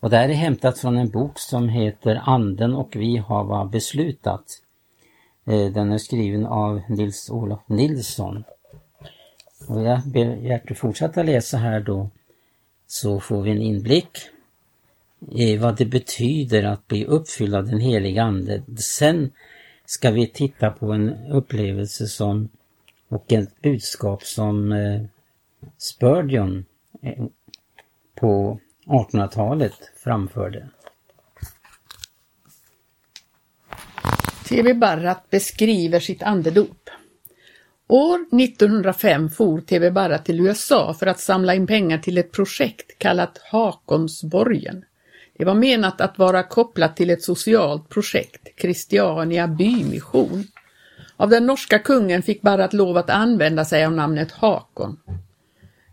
Och 0.00 0.10
det 0.10 0.16
här 0.16 0.28
är 0.28 0.34
hämtat 0.34 0.78
från 0.78 0.96
en 0.96 1.08
bok 1.08 1.38
som 1.38 1.68
heter 1.68 2.22
Anden 2.26 2.74
och 2.74 2.96
vi 2.96 3.16
har 3.16 3.64
beslutat. 3.64 4.62
Eh, 5.44 5.72
den 5.72 5.92
är 5.92 5.98
skriven 5.98 6.46
av 6.46 6.80
Nils-Olof 6.88 7.60
Nilsson. 7.66 8.44
Och 9.66 9.82
jag 9.82 10.00
ber 10.06 10.36
Gertrud 10.36 10.78
fortsätta 10.78 11.22
läsa 11.22 11.56
här 11.56 11.80
då 11.80 12.10
så 12.86 13.20
får 13.20 13.42
vi 13.42 13.50
en 13.50 13.62
inblick 13.62 14.18
i 15.30 15.56
vad 15.56 15.76
det 15.76 15.84
betyder 15.84 16.62
att 16.62 16.88
bli 16.88 17.04
uppfylld 17.04 17.54
av 17.54 17.66
den 17.66 17.80
heliga 17.80 18.22
Ande. 18.22 18.62
Sen 18.78 19.30
ska 19.84 20.10
vi 20.10 20.26
titta 20.26 20.70
på 20.70 20.92
en 20.92 21.10
upplevelse 21.30 22.06
som 22.06 22.48
och 23.08 23.32
ett 23.32 23.62
budskap 23.62 24.24
som 24.24 24.72
eh, 24.72 25.02
Spurgeon 25.78 26.64
Eh, 27.02 27.24
på 28.14 28.60
1800-talet 28.86 29.90
framförde. 29.96 30.68
TV 34.48 34.74
Barrat 34.74 35.30
beskriver 35.30 36.00
sitt 36.00 36.22
andedop. 36.22 36.90
År 37.88 38.40
1905 38.42 39.30
for 39.30 39.60
TV 39.60 39.90
Barrat 39.90 40.24
till 40.24 40.40
USA 40.40 40.94
för 40.94 41.06
att 41.06 41.20
samla 41.20 41.54
in 41.54 41.66
pengar 41.66 41.98
till 41.98 42.18
ett 42.18 42.32
projekt 42.32 42.98
kallat 42.98 43.38
Hakonsborgen. 43.38 44.84
Det 45.38 45.44
var 45.44 45.54
menat 45.54 46.00
att 46.00 46.18
vara 46.18 46.42
kopplat 46.42 46.96
till 46.96 47.10
ett 47.10 47.22
socialt 47.22 47.88
projekt, 47.88 48.48
Christiania 48.60 49.48
bymission. 49.48 50.44
Av 51.16 51.30
den 51.30 51.46
norska 51.46 51.78
kungen 51.78 52.22
fick 52.22 52.42
Barrat 52.42 52.72
lov 52.72 52.96
att 52.96 53.10
använda 53.10 53.64
sig 53.64 53.84
av 53.84 53.92
namnet 53.92 54.32
Hakon. 54.32 54.98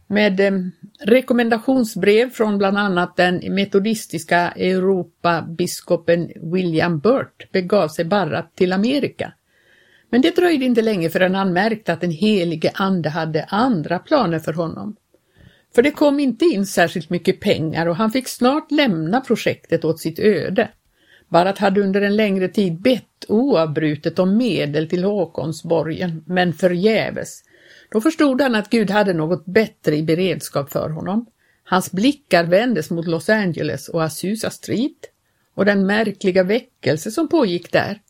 Med 0.07 0.39
eh, 0.39 0.51
rekommendationsbrev 0.99 2.29
från 2.29 2.57
bland 2.57 2.77
annat 2.77 3.15
den 3.15 3.53
metodistiska 3.55 4.51
Europabiskopen 4.51 6.31
William 6.35 6.99
Burt 6.99 7.51
begav 7.51 7.87
sig 7.87 8.05
Barrat 8.05 8.55
till 8.55 8.73
Amerika. 8.73 9.33
Men 10.09 10.21
det 10.21 10.35
dröjde 10.35 10.65
inte 10.65 10.81
länge 10.81 11.09
förrän 11.09 11.35
han 11.35 11.53
märkte 11.53 11.93
att 11.93 12.01
den 12.01 12.11
helige 12.11 12.71
ande 12.73 13.09
hade 13.09 13.43
andra 13.43 13.99
planer 13.99 14.39
för 14.39 14.53
honom. 14.53 14.95
För 15.75 15.81
det 15.81 15.91
kom 15.91 16.19
inte 16.19 16.45
in 16.45 16.65
särskilt 16.65 17.09
mycket 17.09 17.39
pengar 17.39 17.87
och 17.87 17.95
han 17.95 18.11
fick 18.11 18.27
snart 18.27 18.71
lämna 18.71 19.21
projektet 19.21 19.85
åt 19.85 19.99
sitt 19.99 20.19
öde. 20.19 20.69
Barat 21.29 21.57
hade 21.57 21.81
under 21.81 22.01
en 22.01 22.15
längre 22.15 22.47
tid 22.47 22.81
bett 22.81 23.25
oavbrutet 23.27 24.19
om 24.19 24.37
medel 24.37 24.89
till 24.89 25.03
Håkonsborgen, 25.03 26.23
men 26.27 26.53
förgäves. 26.53 27.41
Då 27.95 28.01
förstod 28.01 28.41
han 28.41 28.55
att 28.55 28.69
Gud 28.69 28.91
hade 28.91 29.13
något 29.13 29.45
bättre 29.45 29.95
i 29.95 30.03
beredskap 30.03 30.71
för 30.71 30.89
honom. 30.89 31.25
Hans 31.63 31.91
blickar 31.91 32.43
vändes 32.43 32.89
mot 32.89 33.07
Los 33.07 33.29
Angeles 33.29 33.89
och 33.89 34.03
Azusa 34.03 34.49
Street 34.49 34.97
och 35.53 35.65
den 35.65 35.85
märkliga 35.85 36.43
väckelse 36.43 37.11
som 37.11 37.27
pågick 37.27 37.71
där. 37.71 38.01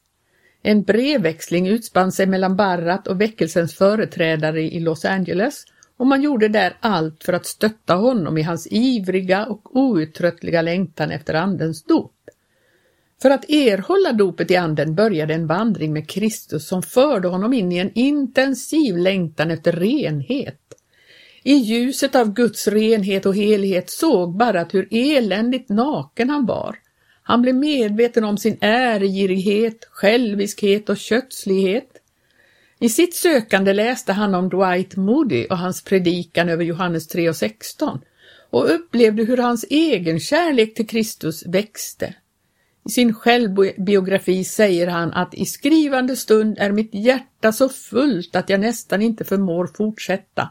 En 0.61 0.83
brevväxling 0.83 1.67
utspann 1.67 2.11
sig 2.11 2.25
mellan 2.25 2.55
Barrat 2.55 3.07
och 3.07 3.21
väckelsens 3.21 3.75
företrädare 3.75 4.61
i 4.61 4.79
Los 4.79 5.05
Angeles 5.05 5.63
och 5.97 6.07
man 6.07 6.21
gjorde 6.21 6.47
där 6.47 6.77
allt 6.79 7.23
för 7.23 7.33
att 7.33 7.45
stötta 7.45 7.95
honom 7.95 8.37
i 8.37 8.41
hans 8.41 8.67
ivriga 8.71 9.45
och 9.45 9.75
outtröttliga 9.75 10.61
längtan 10.61 11.11
efter 11.11 11.33
Andens 11.33 11.83
dop. 11.83 12.14
För 13.25 13.29
att 13.31 13.49
erhålla 13.49 14.13
dopet 14.13 14.51
i 14.51 14.55
Anden 14.55 14.95
började 14.95 15.33
en 15.33 15.47
vandring 15.47 15.93
med 15.93 16.09
Kristus 16.09 16.67
som 16.67 16.83
förde 16.83 17.27
honom 17.27 17.53
in 17.53 17.71
i 17.71 17.77
en 17.77 17.91
intensiv 17.93 18.97
längtan 18.97 19.51
efter 19.51 19.71
renhet. 19.71 20.59
I 21.43 21.53
ljuset 21.53 22.15
av 22.15 22.33
Guds 22.33 22.67
renhet 22.67 23.25
och 23.25 23.35
helighet 23.35 23.89
såg 23.89 24.37
Barat 24.37 24.73
hur 24.73 24.87
eländigt 24.91 25.69
naken 25.69 26.29
han 26.29 26.45
var. 26.45 26.75
Han 27.23 27.41
blev 27.41 27.55
medveten 27.55 28.23
om 28.23 28.37
sin 28.37 28.57
äregirighet, 28.61 29.87
själviskhet 29.91 30.89
och 30.89 30.97
kötslighet. 30.97 31.89
I 32.79 32.89
sitt 32.89 33.15
sökande 33.15 33.73
läste 33.73 34.13
han 34.13 34.35
om 34.35 34.49
Dwight 34.49 34.95
Moody 34.95 35.47
och 35.49 35.57
hans 35.57 35.83
predikan 35.83 36.49
över 36.49 36.63
Johannes 36.63 37.07
3 37.07 37.29
och 37.29 37.35
16 37.35 38.01
och 38.49 38.75
upplevde 38.75 39.23
hur 39.23 39.37
hans 39.37 39.65
egen 39.69 40.19
kärlek 40.19 40.75
till 40.75 40.87
Kristus 40.87 41.45
växte. 41.45 42.15
I 42.85 42.91
sin 42.91 43.13
självbiografi 43.13 44.43
säger 44.43 44.87
han 44.87 45.13
att 45.13 45.33
i 45.33 45.45
skrivande 45.45 46.15
stund 46.15 46.57
är 46.59 46.71
mitt 46.71 46.93
hjärta 46.93 47.51
så 47.51 47.69
fullt 47.69 48.35
att 48.35 48.49
jag 48.49 48.59
nästan 48.59 49.01
inte 49.01 49.23
förmår 49.23 49.69
fortsätta. 49.77 50.49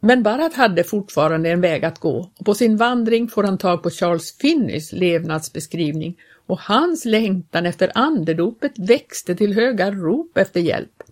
Men 0.00 0.22
Barat 0.22 0.54
hade 0.54 0.84
fortfarande 0.84 1.50
en 1.50 1.60
väg 1.60 1.84
att 1.84 1.98
gå 1.98 2.30
och 2.38 2.46
på 2.46 2.54
sin 2.54 2.76
vandring 2.76 3.28
får 3.28 3.44
han 3.44 3.58
tag 3.58 3.82
på 3.82 3.90
Charles 3.90 4.36
Finneys 4.36 4.92
levnadsbeskrivning 4.92 6.16
och 6.46 6.60
hans 6.60 7.04
längtan 7.04 7.66
efter 7.66 7.92
andedopet 7.94 8.72
växte 8.78 9.34
till 9.34 9.54
höga 9.54 9.90
rop 9.90 10.38
efter 10.38 10.60
hjälp. 10.60 11.02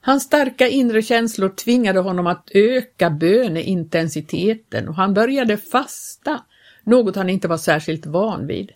Hans 0.00 0.22
starka 0.22 0.68
inre 0.68 1.02
känslor 1.02 1.48
tvingade 1.48 2.00
honom 2.00 2.26
att 2.26 2.50
öka 2.54 3.10
böneintensiteten 3.10 4.88
och 4.88 4.94
han 4.94 5.14
började 5.14 5.56
fasta, 5.56 6.42
något 6.84 7.16
han 7.16 7.30
inte 7.30 7.48
var 7.48 7.58
särskilt 7.58 8.06
van 8.06 8.46
vid. 8.46 8.72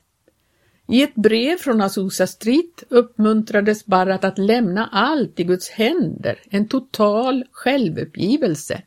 I 0.91 1.03
ett 1.03 1.15
brev 1.15 1.57
från 1.57 1.81
Azusa 1.81 2.27
Street 2.27 2.85
uppmuntrades 2.89 3.87
Barat 3.87 4.25
att 4.25 4.39
lämna 4.39 4.89
allt 4.93 5.41
i 5.41 5.45
Guds 5.45 5.71
händer, 5.71 6.39
en 6.51 6.69
total 6.69 7.45
självuppgivelse. 7.53 8.83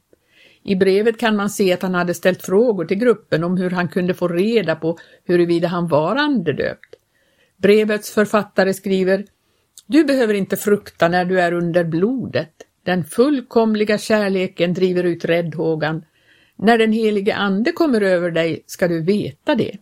I 0.63 0.75
brevet 0.75 1.19
kan 1.19 1.35
man 1.35 1.49
se 1.49 1.73
att 1.73 1.81
han 1.81 1.95
hade 1.95 2.13
ställt 2.13 2.41
frågor 2.41 2.85
till 2.85 2.97
gruppen 2.97 3.43
om 3.43 3.57
hur 3.57 3.69
han 3.69 3.87
kunde 3.87 4.13
få 4.13 4.27
reda 4.27 4.75
på 4.75 4.97
huruvida 5.25 5.67
han 5.67 5.87
var 5.87 6.15
andedöpt. 6.15 6.95
Brevets 7.57 8.11
författare 8.11 8.73
skriver 8.73 9.25
Du 9.87 10.03
behöver 10.03 10.33
inte 10.33 10.57
frukta 10.57 11.07
när 11.07 11.25
du 11.25 11.41
är 11.41 11.53
under 11.53 11.83
blodet. 11.83 12.53
Den 12.83 13.05
fullkomliga 13.05 13.97
kärleken 13.97 14.73
driver 14.73 15.03
ut 15.03 15.25
räddhågan. 15.25 16.05
När 16.55 16.77
den 16.77 16.91
helige 16.91 17.35
ande 17.35 17.71
kommer 17.71 18.01
över 18.01 18.31
dig 18.31 18.63
ska 18.65 18.87
du 18.87 19.01
veta 19.01 19.55
det. 19.55 19.77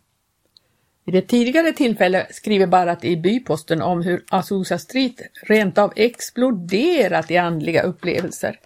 Vid 1.11 1.23
ett 1.23 1.29
tidigare 1.29 1.71
tillfälle 1.71 2.27
skriver 2.29 2.67
Barat 2.67 3.05
i 3.05 3.17
byposten 3.17 3.81
om 3.81 4.01
hur 4.01 4.23
Azusa 4.29 4.77
Street 4.77 5.21
rent 5.47 5.77
av 5.77 5.93
exploderat 5.95 7.31
i 7.31 7.37
andliga 7.37 7.81
upplevelser. 7.81 8.59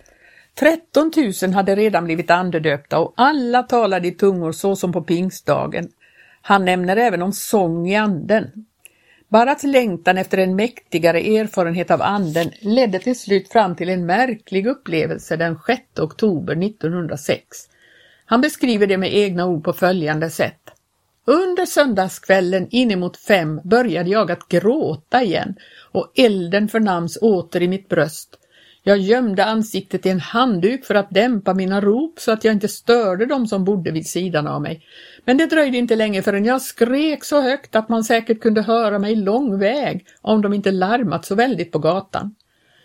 13 0.60 1.12
000 1.44 1.54
hade 1.54 1.76
redan 1.76 2.06
blivit 2.06 2.32
andedöpta 2.32 3.00
och 3.00 3.14
alla 3.18 3.64
talade 3.64 4.08
i 4.08 4.12
tungor 4.12 4.52
så 4.52 4.76
som 4.76 4.94
på 4.94 5.02
pingstdagen. 5.02 5.90
Han 6.42 6.66
nämner 6.66 6.98
även 6.98 7.22
om 7.22 7.34
sång 7.34 7.88
i 7.88 7.96
anden. 7.96 8.52
Barats 9.30 9.64
längtan 9.64 10.18
efter 10.18 10.38
en 10.38 10.56
mäktigare 10.56 11.20
erfarenhet 11.20 11.92
av 11.92 12.02
anden 12.02 12.52
ledde 12.60 13.00
till 13.00 13.20
slut 13.20 13.52
fram 13.52 13.76
till 13.76 13.90
en 13.90 14.06
märklig 14.06 14.68
upplevelse 14.68 15.36
den 15.36 15.58
6 15.68 15.82
oktober 16.00 16.64
1906. 16.66 17.44
Han 18.26 18.42
beskriver 18.42 18.88
det 18.88 18.98
med 18.98 19.16
egna 19.16 19.46
ord 19.46 19.64
på 19.64 19.74
följande 19.74 20.30
sätt. 20.30 20.75
Under 21.28 21.66
söndagskvällen 21.66 22.68
inemot 22.72 23.18
fem 23.18 23.62
började 23.64 24.10
jag 24.10 24.32
att 24.32 24.48
gråta 24.48 25.24
igen 25.24 25.56
och 25.92 26.12
elden 26.16 26.68
förnams 26.68 27.18
åter 27.22 27.62
i 27.62 27.68
mitt 27.68 27.90
bröst. 27.90 28.40
Jag 28.84 28.98
gömde 28.98 29.46
ansiktet 29.46 30.06
i 30.06 30.10
en 30.10 30.20
handduk 30.20 30.86
för 30.86 30.96
att 30.96 31.10
dämpa 31.10 31.54
mina 31.54 31.82
rop 31.82 32.20
så 32.20 32.32
att 32.32 32.44
jag 32.44 32.54
inte 32.54 32.68
störde 32.68 33.26
dem 33.26 33.48
som 33.48 33.66
bodde 33.66 33.92
vid 33.92 34.08
sidan 34.08 34.48
av 34.48 34.62
mig. 34.62 34.86
Men 35.26 35.38
det 35.38 35.46
dröjde 35.46 35.78
inte 35.78 35.96
länge 35.96 36.22
förrän 36.22 36.46
jag 36.46 36.62
skrek 36.62 37.24
så 37.24 37.42
högt 37.42 37.76
att 37.76 37.90
man 37.90 38.04
säkert 38.04 38.42
kunde 38.42 38.62
höra 38.62 39.00
mig 39.00 39.16
lång 39.16 39.60
väg 39.60 40.06
om 40.22 40.42
de 40.42 40.54
inte 40.54 40.72
larmat 40.72 41.26
så 41.26 41.36
väldigt 41.36 41.72
på 41.72 41.80
gatan. 41.80 42.36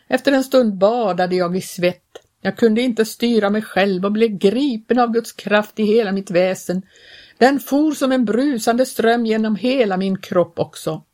Efter 0.09 0.33
en 0.33 0.45
stund 0.45 0.79
badade 0.79 1.37
jag 1.37 1.57
i 1.57 1.61
svett. 1.61 2.27
Jag 2.43 2.57
kunde 2.57 2.81
inte 2.81 3.05
styra 3.05 3.51
mig 3.51 3.63
själv 3.63 4.05
och 4.05 4.13
blev 4.13 4.39
gripen 4.39 4.99
av 4.99 5.13
Guds 5.13 5.33
kraft 5.33 5.79
i 5.79 5.85
hela 5.85 6.13
mitt 6.13 6.31
väsen. 6.31 6.83
Den 7.39 7.61
for 7.61 7.93
som 7.93 8.13
en 8.13 8.25
brusande 8.25 8.87
ström 8.87 9.27
genom 9.27 9.57
hela 9.57 9.97
min 9.97 10.19
kropp 10.19 10.59
också. 10.59 11.05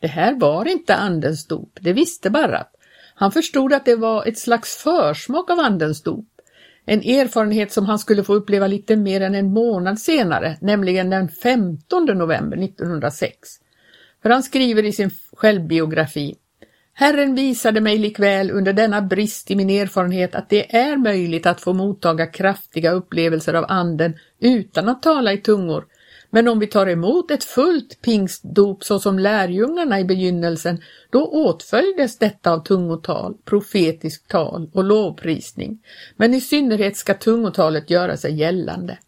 Det 0.00 0.06
här 0.06 0.34
var 0.34 0.68
inte 0.68 0.94
andens 0.94 1.46
dop, 1.46 1.78
det 1.80 1.92
visste 1.92 2.30
Barrat. 2.30 2.70
Han 3.14 3.32
förstod 3.32 3.72
att 3.72 3.84
det 3.84 3.96
var 3.96 4.26
ett 4.26 4.38
slags 4.38 4.76
försmak 4.76 5.50
av 5.50 5.58
andens 5.58 6.02
dop. 6.02 6.28
En 6.86 7.00
erfarenhet 7.00 7.72
som 7.72 7.86
han 7.86 7.98
skulle 7.98 8.24
få 8.24 8.34
uppleva 8.34 8.66
lite 8.66 8.96
mer 8.96 9.20
än 9.20 9.34
en 9.34 9.52
månad 9.52 9.98
senare, 9.98 10.58
nämligen 10.60 11.10
den 11.10 11.28
15 11.28 12.04
november 12.04 12.64
1906. 12.64 13.36
För 14.22 14.30
han 14.30 14.42
skriver 14.42 14.84
i 14.84 14.92
sin 14.92 15.10
självbiografi 15.32 16.34
Herren 16.96 17.34
visade 17.34 17.80
mig 17.80 17.98
likväl 17.98 18.50
under 18.50 18.72
denna 18.72 19.02
brist 19.02 19.50
i 19.50 19.56
min 19.56 19.70
erfarenhet 19.70 20.34
att 20.34 20.48
det 20.48 20.76
är 20.76 20.96
möjligt 20.96 21.46
att 21.46 21.60
få 21.60 21.72
mottaga 21.72 22.26
kraftiga 22.26 22.90
upplevelser 22.90 23.54
av 23.54 23.64
anden 23.68 24.18
utan 24.40 24.88
att 24.88 25.02
tala 25.02 25.32
i 25.32 25.38
tungor. 25.38 25.84
Men 26.30 26.48
om 26.48 26.58
vi 26.58 26.66
tar 26.66 26.86
emot 26.86 27.30
ett 27.30 27.44
fullt 27.44 28.02
pingstdop 28.02 28.84
såsom 28.84 29.18
lärjungarna 29.18 30.00
i 30.00 30.04
begynnelsen, 30.04 30.82
då 31.10 31.26
åtföljdes 31.26 32.18
detta 32.18 32.52
av 32.52 32.64
tungotal, 32.64 33.34
profetiskt 33.44 34.30
tal 34.30 34.70
och 34.72 34.84
lovprisning. 34.84 35.78
Men 36.16 36.34
i 36.34 36.40
synnerhet 36.40 36.96
ska 36.96 37.14
tungotalet 37.14 37.90
göra 37.90 38.16
sig 38.16 38.34
gällande. 38.34 38.98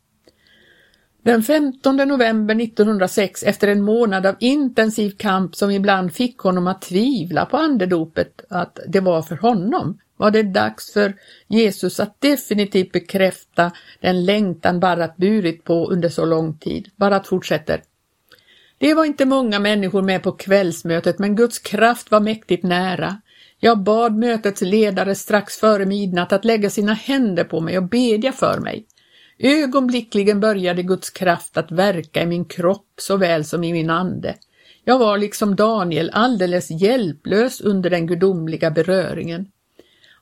Den 1.27 1.43
15 1.43 1.97
november 1.97 2.55
1906, 2.61 3.43
efter 3.43 3.69
en 3.69 3.83
månad 3.83 4.27
av 4.27 4.37
intensiv 4.41 5.11
kamp 5.11 5.57
som 5.57 5.71
ibland 5.71 6.13
fick 6.13 6.39
honom 6.39 6.67
att 6.67 6.83
tvivla 6.83 7.47
på 7.47 7.57
andedopet, 7.57 8.45
att 8.51 8.79
det 8.89 9.01
var 9.01 9.23
för 9.23 9.37
honom, 9.37 9.99
var 10.17 10.31
det 10.31 10.43
dags 10.43 10.93
för 10.93 11.15
Jesus 11.47 12.01
att 12.01 12.21
definitivt 12.21 12.93
bekräfta 12.93 13.73
den 14.01 14.25
längtan 14.25 14.81
Barat 14.81 15.17
burit 15.17 15.65
på 15.65 15.91
under 15.91 16.09
så 16.09 16.25
lång 16.25 16.59
tid. 16.59 16.89
Barat 16.97 17.27
fortsätter. 17.27 17.83
Det 18.79 18.95
var 18.95 19.05
inte 19.05 19.25
många 19.25 19.59
människor 19.59 20.03
med 20.03 20.23
på 20.23 20.33
kvällsmötet, 20.33 21.19
men 21.19 21.37
Guds 21.37 21.59
kraft 21.59 22.11
var 22.11 22.21
mäktigt 22.21 22.65
nära. 22.65 23.21
Jag 23.61 23.79
bad 23.79 24.17
mötets 24.17 24.61
ledare 24.61 25.15
strax 25.15 25.57
före 25.57 25.87
midnatt 25.87 26.33
att 26.33 26.45
lägga 26.45 26.71
sina 26.71 26.93
händer 26.93 27.45
på 27.45 27.61
mig 27.61 27.79
och 27.79 27.89
bedja 27.89 28.33
för 28.33 28.61
mig. 28.61 28.87
Ögonblickligen 29.39 30.41
började 30.41 30.83
Guds 30.83 31.11
kraft 31.11 31.57
att 31.57 31.73
verka 31.73 32.23
i 32.23 32.27
min 32.27 32.45
kropp 32.45 32.89
såväl 32.97 33.45
som 33.45 33.65
i 33.65 33.73
min 33.73 33.91
ande. 33.91 34.35
Jag 34.85 34.99
var 34.99 35.19
liksom 35.19 35.57
Daniel 35.57 36.11
alldeles 36.13 36.71
hjälplös 36.71 37.61
under 37.61 37.91
den 37.91 38.07
gudomliga 38.07 38.71
beröringen 38.71 39.47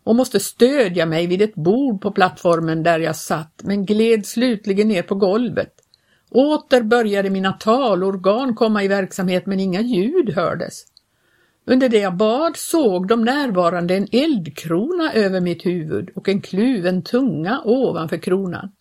och 0.04 0.16
måste 0.16 0.40
stödja 0.40 1.06
mig 1.06 1.26
vid 1.26 1.42
ett 1.42 1.54
bord 1.54 2.00
på 2.00 2.10
plattformen 2.10 2.82
där 2.82 2.98
jag 2.98 3.16
satt, 3.16 3.60
men 3.64 3.86
gled 3.86 4.26
slutligen 4.26 4.88
ner 4.88 5.02
på 5.02 5.14
golvet. 5.14 5.72
Åter 6.30 6.82
började 6.82 7.30
mina 7.30 7.52
talorgan 7.52 8.54
komma 8.54 8.82
i 8.84 8.88
verksamhet, 8.88 9.46
men 9.46 9.60
inga 9.60 9.80
ljud 9.80 10.30
hördes. 10.34 10.84
Under 11.66 11.88
det 11.88 11.98
jag 11.98 12.16
bad 12.16 12.56
såg 12.56 13.08
de 13.08 13.24
närvarande 13.24 13.96
en 13.96 14.08
eldkrona 14.12 15.12
över 15.12 15.40
mitt 15.40 15.66
huvud 15.66 16.10
och 16.14 16.28
en 16.28 16.40
kluven 16.40 17.02
tunga 17.02 17.62
ovanför 17.64 18.16
kronan. 18.16 18.72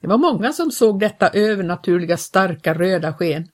Det 0.00 0.06
var 0.06 0.18
många 0.18 0.52
som 0.52 0.70
såg 0.70 1.00
detta 1.00 1.28
övernaturliga 1.28 2.16
starka 2.16 2.74
röda 2.74 3.12
sken. 3.12 3.48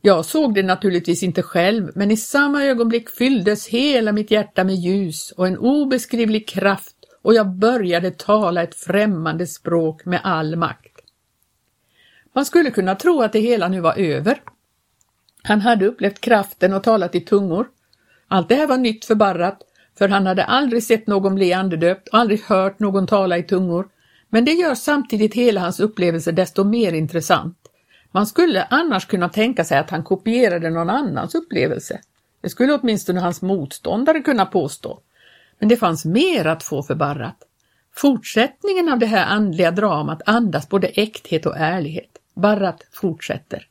Jag 0.00 0.24
såg 0.24 0.54
det 0.54 0.62
naturligtvis 0.62 1.22
inte 1.22 1.42
själv, 1.42 1.90
men 1.94 2.10
i 2.10 2.16
samma 2.16 2.64
ögonblick 2.64 3.10
fylldes 3.10 3.68
hela 3.68 4.12
mitt 4.12 4.30
hjärta 4.30 4.64
med 4.64 4.74
ljus 4.74 5.30
och 5.30 5.46
en 5.46 5.58
obeskrivlig 5.58 6.48
kraft 6.48 6.96
och 7.22 7.34
jag 7.34 7.48
började 7.48 8.10
tala 8.10 8.62
ett 8.62 8.74
främmande 8.74 9.46
språk 9.46 10.04
med 10.04 10.20
all 10.24 10.56
makt. 10.56 10.92
Man 12.34 12.44
skulle 12.44 12.70
kunna 12.70 12.94
tro 12.94 13.22
att 13.22 13.32
det 13.32 13.40
hela 13.40 13.68
nu 13.68 13.80
var 13.80 13.98
över. 13.98 14.42
Han 15.42 15.60
hade 15.60 15.86
upplevt 15.86 16.20
kraften 16.20 16.72
och 16.72 16.82
talat 16.82 17.14
i 17.14 17.20
tungor. 17.20 17.66
Allt 18.28 18.48
det 18.48 18.54
här 18.54 18.66
var 18.66 18.76
nytt 18.76 19.04
för 19.04 19.14
Barrat, 19.14 19.58
för 19.98 20.08
han 20.08 20.26
hade 20.26 20.44
aldrig 20.44 20.82
sett 20.82 21.06
någon 21.06 21.34
bli 21.34 21.52
andedöpt 21.52 22.08
och 22.08 22.18
aldrig 22.18 22.42
hört 22.42 22.78
någon 22.78 23.06
tala 23.06 23.38
i 23.38 23.42
tungor. 23.42 23.88
Men 24.34 24.44
det 24.44 24.52
gör 24.52 24.74
samtidigt 24.74 25.34
hela 25.34 25.60
hans 25.60 25.80
upplevelse 25.80 26.32
desto 26.32 26.64
mer 26.64 26.92
intressant. 26.92 27.58
Man 28.10 28.26
skulle 28.26 28.64
annars 28.64 29.06
kunna 29.06 29.28
tänka 29.28 29.64
sig 29.64 29.78
att 29.78 29.90
han 29.90 30.02
kopierade 30.02 30.70
någon 30.70 30.90
annans 30.90 31.34
upplevelse. 31.34 32.00
Det 32.40 32.48
skulle 32.48 32.74
åtminstone 32.74 33.20
hans 33.20 33.42
motståndare 33.42 34.20
kunna 34.20 34.46
påstå. 34.46 35.00
Men 35.58 35.68
det 35.68 35.76
fanns 35.76 36.04
mer 36.04 36.46
att 36.46 36.62
få 36.62 36.82
för 36.82 36.94
Barrat. 36.94 37.36
Fortsättningen 37.94 38.88
av 38.88 38.98
det 38.98 39.06
här 39.06 39.26
andliga 39.26 39.70
dramat 39.70 40.22
andas 40.26 40.68
både 40.68 40.86
äkthet 40.86 41.46
och 41.46 41.56
ärlighet. 41.56 42.18
Barrat 42.34 42.86
fortsätter. 42.92 43.66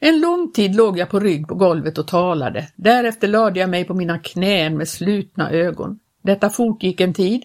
En 0.00 0.20
lång 0.20 0.52
tid 0.52 0.76
låg 0.76 0.98
jag 0.98 1.10
på 1.10 1.20
rygg 1.20 1.48
på 1.48 1.54
golvet 1.54 1.98
och 1.98 2.08
talade. 2.08 2.68
Därefter 2.76 3.28
lade 3.28 3.60
jag 3.60 3.70
mig 3.70 3.84
på 3.84 3.94
mina 3.94 4.18
knän 4.18 4.76
med 4.76 4.88
slutna 4.88 5.50
ögon. 5.50 5.98
Detta 6.22 6.50
fortgick 6.50 7.00
en 7.00 7.14
tid. 7.14 7.44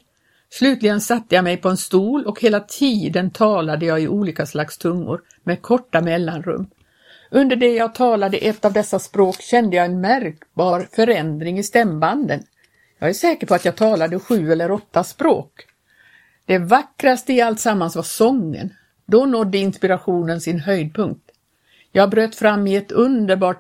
Slutligen 0.58 1.02
satte 1.02 1.36
jag 1.36 1.44
mig 1.44 1.58
på 1.58 1.70
en 1.70 1.78
stol 1.78 2.26
och 2.26 2.42
hela 2.42 2.60
tiden 2.60 3.32
talade 3.32 3.86
jag 3.86 4.02
i 4.02 4.08
olika 4.08 4.46
slags 4.46 4.78
tungor 4.78 5.22
med 5.44 5.62
korta 5.62 6.02
mellanrum. 6.02 6.68
Under 7.32 7.56
det 7.56 7.74
jag 7.76 7.96
talade 7.96 8.38
ett 8.38 8.66
av 8.66 8.74
dessa 8.74 9.00
språk 9.00 9.42
kände 9.42 9.76
jag 9.76 9.86
en 9.86 10.02
märkbar 10.02 10.88
förändring 10.92 11.60
i 11.60 11.64
stämbanden. 11.64 12.44
Jag 13.00 13.10
är 13.10 13.14
säker 13.14 13.48
på 13.48 13.56
att 13.56 13.66
jag 13.66 13.76
talade 13.76 14.20
sju 14.20 14.52
eller 14.52 14.72
åtta 14.72 15.04
språk. 15.04 15.52
Det 16.46 16.58
vackraste 16.58 17.34
i 17.34 17.42
allt 17.42 17.60
sammans 17.60 17.96
var 17.96 18.04
sången. 18.04 18.74
Då 19.06 19.26
nådde 19.26 19.58
inspirationen 19.58 20.42
sin 20.42 20.60
höjdpunkt. 20.60 21.32
Jag 21.92 22.10
bröt 22.10 22.36
fram 22.36 22.68
i 22.68 22.76
ett 22.76 22.92
underbart 22.92 23.60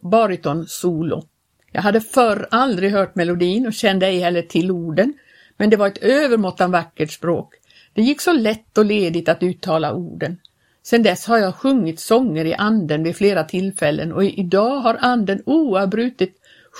baritonsolo. 0.00 1.24
Jag 1.72 1.82
hade 1.82 2.00
förr 2.00 2.48
aldrig 2.50 2.92
hört 2.92 3.14
melodin 3.14 3.66
och 3.66 3.72
kände 3.72 4.06
ej 4.06 4.20
heller 4.20 4.42
till 4.42 4.70
orden, 4.70 5.14
men 5.60 5.70
det 5.70 5.76
var 5.76 5.86
ett 5.86 5.98
övermåttan 5.98 6.70
vackert 6.70 7.12
språk. 7.12 7.54
Det 7.92 8.02
gick 8.02 8.20
så 8.20 8.32
lätt 8.32 8.78
och 8.78 8.84
ledigt 8.84 9.28
att 9.28 9.42
uttala 9.42 9.94
orden. 9.94 10.36
Sedan 10.82 11.02
dess 11.02 11.26
har 11.26 11.38
jag 11.38 11.54
sjungit 11.54 12.00
sånger 12.00 12.44
i 12.44 12.54
anden 12.54 13.02
vid 13.02 13.16
flera 13.16 13.44
tillfällen 13.44 14.12
och 14.12 14.24
idag 14.24 14.80
har 14.80 14.96
anden 15.00 15.42
oavbrutet 15.46 16.30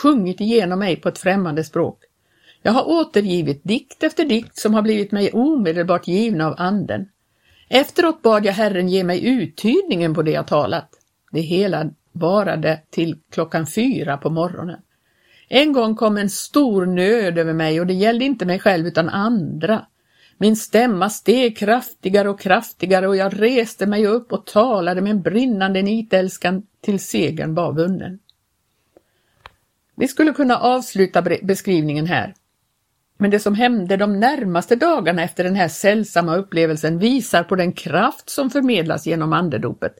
sjungit 0.03 0.41
igenom 0.41 0.79
mig 0.79 0.97
på 0.97 1.09
ett 1.09 1.19
främmande 1.19 1.65
språk. 1.65 1.99
Jag 2.63 2.73
har 2.73 2.89
återgivit 2.89 3.65
dikt 3.65 4.03
efter 4.03 4.25
dikt 4.25 4.59
som 4.59 4.75
har 4.75 4.83
blivit 4.83 5.13
mig 5.13 5.33
omedelbart 5.33 6.09
givna 6.09 6.47
av 6.47 6.55
anden. 6.59 7.09
Efteråt 7.69 8.23
bad 8.23 8.47
jag 8.47 8.53
Herren 8.53 8.89
ge 8.89 9.05
mig 9.05 9.27
uttydningen 9.27 10.15
på 10.15 10.23
det 10.23 10.31
jag 10.31 10.47
talat. 10.47 10.89
Det 11.33 11.41
hela 11.41 11.91
varade 12.13 12.81
till 12.91 13.19
klockan 13.31 13.67
fyra 13.67 14.17
på 14.17 14.31
morgonen. 14.31 14.81
En 15.53 15.73
gång 15.73 15.95
kom 15.95 16.17
en 16.17 16.31
stor 16.31 16.87
nöd 16.87 17.39
över 17.39 17.53
mig 17.53 17.81
och 17.81 17.87
det 17.87 17.95
gällde 17.95 18.25
inte 18.25 18.47
mig 18.47 18.59
själv 18.59 18.87
utan 18.87 19.09
andra. 19.09 19.87
Min 20.39 20.57
stämma 20.57 21.11
steg 21.11 21.59
kraftigare 21.59 22.29
och 22.29 22.41
kraftigare 22.41 23.09
och 23.09 23.17
jag 23.17 23.43
reste 23.43 23.87
mig 23.87 24.07
upp 24.07 24.33
och 24.33 24.47
talade 24.47 25.01
med 25.01 25.11
en 25.11 25.23
brinnande 25.23 25.83
nitälskan 25.83 26.63
till 26.81 27.01
segern 27.01 27.55
var 27.55 27.73
vunnen. 27.73 28.19
Vi 29.97 30.09
skulle 30.09 30.33
kunna 30.33 30.57
avsluta 30.57 31.23
beskrivningen 31.23 32.07
här. 32.07 32.35
Men 33.19 33.31
det 33.31 33.41
som 33.41 33.55
hände 33.55 33.97
de 33.97 34.21
närmaste 34.21 34.77
dagarna 34.77 35.23
efter 35.23 35.45
den 35.45 35.57
här 35.57 35.69
sällsamma 35.69 36.37
upplevelsen 36.37 36.99
visar 36.99 37.43
på 37.43 37.57
den 37.57 37.73
kraft 37.73 38.31
som 38.31 38.51
förmedlas 38.51 39.07
genom 39.07 39.33
andedopet. 39.33 39.95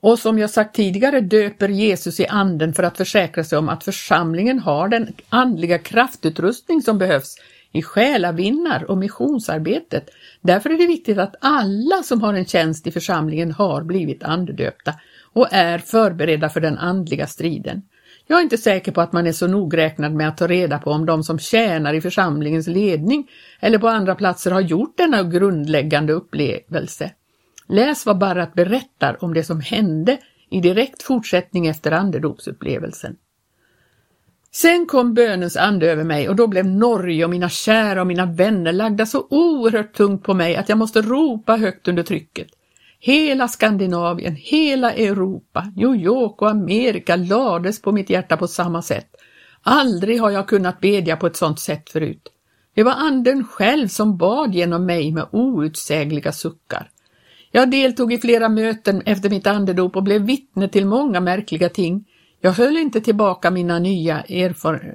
Och 0.00 0.18
som 0.18 0.38
jag 0.38 0.50
sagt 0.50 0.76
tidigare 0.76 1.20
döper 1.20 1.68
Jesus 1.68 2.20
i 2.20 2.26
anden 2.26 2.74
för 2.74 2.82
att 2.82 2.96
försäkra 2.96 3.44
sig 3.44 3.58
om 3.58 3.68
att 3.68 3.84
församlingen 3.84 4.58
har 4.58 4.88
den 4.88 5.12
andliga 5.28 5.78
kraftutrustning 5.78 6.82
som 6.82 6.98
behövs 6.98 7.36
i 7.72 7.82
själavinnar 7.82 8.90
och 8.90 8.98
missionsarbetet. 8.98 10.10
Därför 10.40 10.70
är 10.70 10.78
det 10.78 10.86
viktigt 10.86 11.18
att 11.18 11.34
alla 11.40 12.02
som 12.02 12.22
har 12.22 12.34
en 12.34 12.46
tjänst 12.46 12.86
i 12.86 12.92
församlingen 12.92 13.52
har 13.52 13.82
blivit 13.82 14.22
andedöpta 14.22 14.94
och 15.32 15.48
är 15.52 15.78
förberedda 15.78 16.48
för 16.48 16.60
den 16.60 16.78
andliga 16.78 17.26
striden. 17.26 17.82
Jag 18.26 18.38
är 18.38 18.42
inte 18.42 18.58
säker 18.58 18.92
på 18.92 19.00
att 19.00 19.12
man 19.12 19.26
är 19.26 19.32
så 19.32 19.46
nogräknad 19.46 20.12
med 20.12 20.28
att 20.28 20.36
ta 20.36 20.46
reda 20.46 20.78
på 20.78 20.90
om 20.90 21.06
de 21.06 21.24
som 21.24 21.38
tjänar 21.38 21.94
i 21.94 22.00
församlingens 22.00 22.66
ledning 22.66 23.30
eller 23.60 23.78
på 23.78 23.88
andra 23.88 24.14
platser 24.14 24.50
har 24.50 24.60
gjort 24.60 24.96
denna 24.96 25.22
grundläggande 25.22 26.12
upplevelse. 26.12 27.10
Läs 27.68 28.06
vad 28.06 28.18
Barrat 28.18 28.54
berättar 28.54 29.24
om 29.24 29.34
det 29.34 29.44
som 29.44 29.60
hände 29.60 30.18
i 30.50 30.60
direkt 30.60 31.02
fortsättning 31.02 31.66
efter 31.66 31.92
andedopsupplevelsen. 31.92 33.16
Sen 34.52 34.86
kom 34.86 35.14
bönens 35.14 35.56
ande 35.56 35.90
över 35.90 36.04
mig 36.04 36.28
och 36.28 36.36
då 36.36 36.46
blev 36.46 36.66
Norge 36.66 37.24
och 37.24 37.30
mina 37.30 37.48
kära 37.48 38.00
och 38.00 38.06
mina 38.06 38.26
vänner 38.26 38.72
lagda 38.72 39.06
så 39.06 39.26
oerhört 39.30 39.92
tungt 39.92 40.22
på 40.22 40.34
mig 40.34 40.56
att 40.56 40.68
jag 40.68 40.78
måste 40.78 41.02
ropa 41.02 41.56
högt 41.56 41.88
under 41.88 42.02
trycket. 42.02 42.46
Hela 43.00 43.48
Skandinavien, 43.48 44.36
hela 44.36 44.92
Europa, 44.92 45.72
New 45.76 45.94
York 45.94 46.42
och 46.42 46.50
Amerika 46.50 47.16
lades 47.16 47.82
på 47.82 47.92
mitt 47.92 48.10
hjärta 48.10 48.36
på 48.36 48.48
samma 48.48 48.82
sätt. 48.82 49.08
Aldrig 49.62 50.20
har 50.20 50.30
jag 50.30 50.48
kunnat 50.48 50.80
bedja 50.80 51.16
på 51.16 51.26
ett 51.26 51.36
sådant 51.36 51.60
sätt 51.60 51.90
förut. 51.90 52.28
Det 52.74 52.82
var 52.82 52.92
anden 52.92 53.44
själv 53.44 53.88
som 53.88 54.16
bad 54.16 54.54
genom 54.54 54.86
mig 54.86 55.12
med 55.12 55.26
outsägliga 55.32 56.32
suckar. 56.32 56.90
Jag 57.50 57.70
deltog 57.70 58.12
i 58.12 58.18
flera 58.18 58.48
möten 58.48 59.02
efter 59.06 59.30
mitt 59.30 59.46
andedop 59.46 59.96
och 59.96 60.02
blev 60.02 60.22
vittne 60.22 60.68
till 60.68 60.86
många 60.86 61.20
märkliga 61.20 61.68
ting. 61.68 62.04
Jag 62.40 62.52
höll 62.52 62.76
inte 62.76 63.00
tillbaka 63.00 63.50
mina 63.50 63.78
nya 63.78 64.24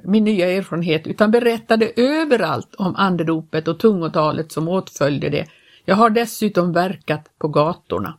min 0.04 0.24
nya 0.24 0.50
erfarenhet 0.50 1.06
utan 1.06 1.30
berättade 1.30 1.92
överallt 1.96 2.74
om 2.74 2.96
andedopet 2.96 3.68
och 3.68 3.78
tungotalet 3.78 4.52
som 4.52 4.68
åtföljde 4.68 5.28
det 5.28 5.46
jag 5.84 5.96
har 5.96 6.10
dessutom 6.10 6.72
verkat 6.72 7.38
på 7.38 7.48
gatorna. 7.48 8.18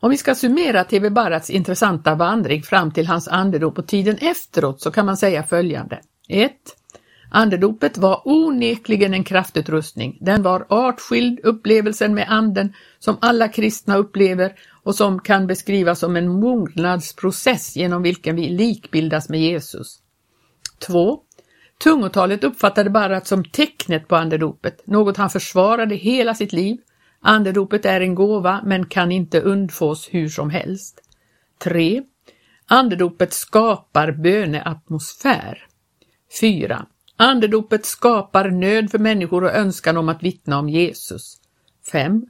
Om 0.00 0.10
vi 0.10 0.16
ska 0.16 0.34
summera 0.34 0.84
TV 0.84 1.10
Barats 1.10 1.50
intressanta 1.50 2.14
vandring 2.14 2.62
fram 2.62 2.92
till 2.92 3.06
hans 3.06 3.28
andedop 3.28 3.78
och 3.78 3.88
tiden 3.88 4.16
efteråt 4.20 4.80
så 4.80 4.90
kan 4.90 5.06
man 5.06 5.16
säga 5.16 5.42
följande. 5.42 6.00
1. 6.28 6.52
Andedopet 7.30 7.98
var 7.98 8.22
onekligen 8.24 9.14
en 9.14 9.24
kraftutrustning. 9.24 10.18
Den 10.20 10.42
var 10.42 10.66
artskild 10.68 11.40
upplevelsen 11.40 12.14
med 12.14 12.26
anden 12.28 12.72
som 12.98 13.16
alla 13.20 13.48
kristna 13.48 13.96
upplever 13.96 14.52
och 14.82 14.94
som 14.94 15.20
kan 15.20 15.46
beskrivas 15.46 15.98
som 15.98 16.16
en 16.16 16.28
mognadsprocess 16.28 17.76
genom 17.76 18.02
vilken 18.02 18.36
vi 18.36 18.48
likbildas 18.48 19.28
med 19.28 19.40
Jesus. 19.40 19.98
2. 20.86 21.20
Tungotalet 21.84 22.44
uppfattade 22.44 22.90
Barat 22.90 23.26
som 23.26 23.44
tecknet 23.44 24.08
på 24.08 24.16
andedopet, 24.16 24.86
något 24.86 25.16
han 25.16 25.30
försvarade 25.30 25.94
hela 25.94 26.34
sitt 26.34 26.52
liv. 26.52 26.76
Andedopet 27.20 27.84
är 27.84 28.00
en 28.00 28.14
gåva 28.14 28.60
men 28.64 28.86
kan 28.86 29.12
inte 29.12 29.40
undfås 29.40 30.08
hur 30.10 30.28
som 30.28 30.50
helst. 30.50 31.00
3. 31.58 32.02
Andedopet 32.66 33.32
skapar 33.32 34.12
böneatmosfär. 34.12 35.66
4. 36.40 36.86
Andedopet 37.16 37.86
skapar 37.86 38.50
nöd 38.50 38.90
för 38.90 38.98
människor 38.98 39.44
och 39.44 39.54
önskan 39.54 39.96
om 39.96 40.08
att 40.08 40.22
vittna 40.22 40.58
om 40.58 40.68
Jesus. 40.68 41.40
5. 41.92 42.26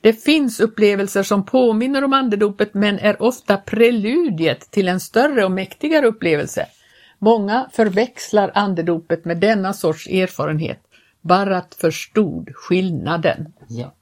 Det 0.00 0.12
finns 0.12 0.60
upplevelser 0.60 1.22
som 1.22 1.44
påminner 1.44 2.04
om 2.04 2.12
andedopet 2.12 2.74
men 2.74 2.98
är 2.98 3.22
ofta 3.22 3.56
preludiet 3.56 4.70
till 4.70 4.88
en 4.88 5.00
större 5.00 5.44
och 5.44 5.50
mäktigare 5.50 6.06
upplevelse. 6.06 6.66
Många 7.18 7.68
förväxlar 7.72 8.50
andedopet 8.54 9.24
med 9.24 9.38
denna 9.38 9.72
sorts 9.72 10.06
erfarenhet. 10.06 10.80
Barat 11.20 11.74
förstod 11.74 12.50
skillnaden. 12.54 13.52
Ja. 13.68 13.94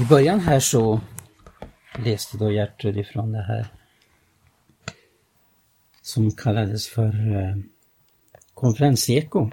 I 0.00 0.04
början 0.04 0.40
här 0.40 0.60
så 0.60 1.00
läste 2.04 2.36
då 2.36 2.50
Gertrud 2.52 2.96
ifrån 2.96 3.32
det 3.32 3.42
här 3.42 3.66
som 6.02 6.30
kallades 6.30 6.88
för 6.88 7.36
eh, 7.36 7.56
konferenseko. 8.56 9.50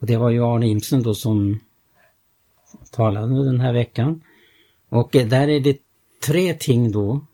Och 0.00 0.06
det 0.06 0.16
var 0.16 0.30
ju 0.30 0.44
Arne 0.44 0.68
Imsen 0.68 1.02
då 1.02 1.14
som 1.14 1.60
talade 2.90 3.44
den 3.44 3.60
här 3.60 3.72
veckan. 3.72 4.22
Och 4.88 5.16
eh, 5.16 5.28
där 5.28 5.48
är 5.48 5.60
det 5.60 5.78
tre 6.26 6.54
ting 6.54 6.92
då 6.92 7.26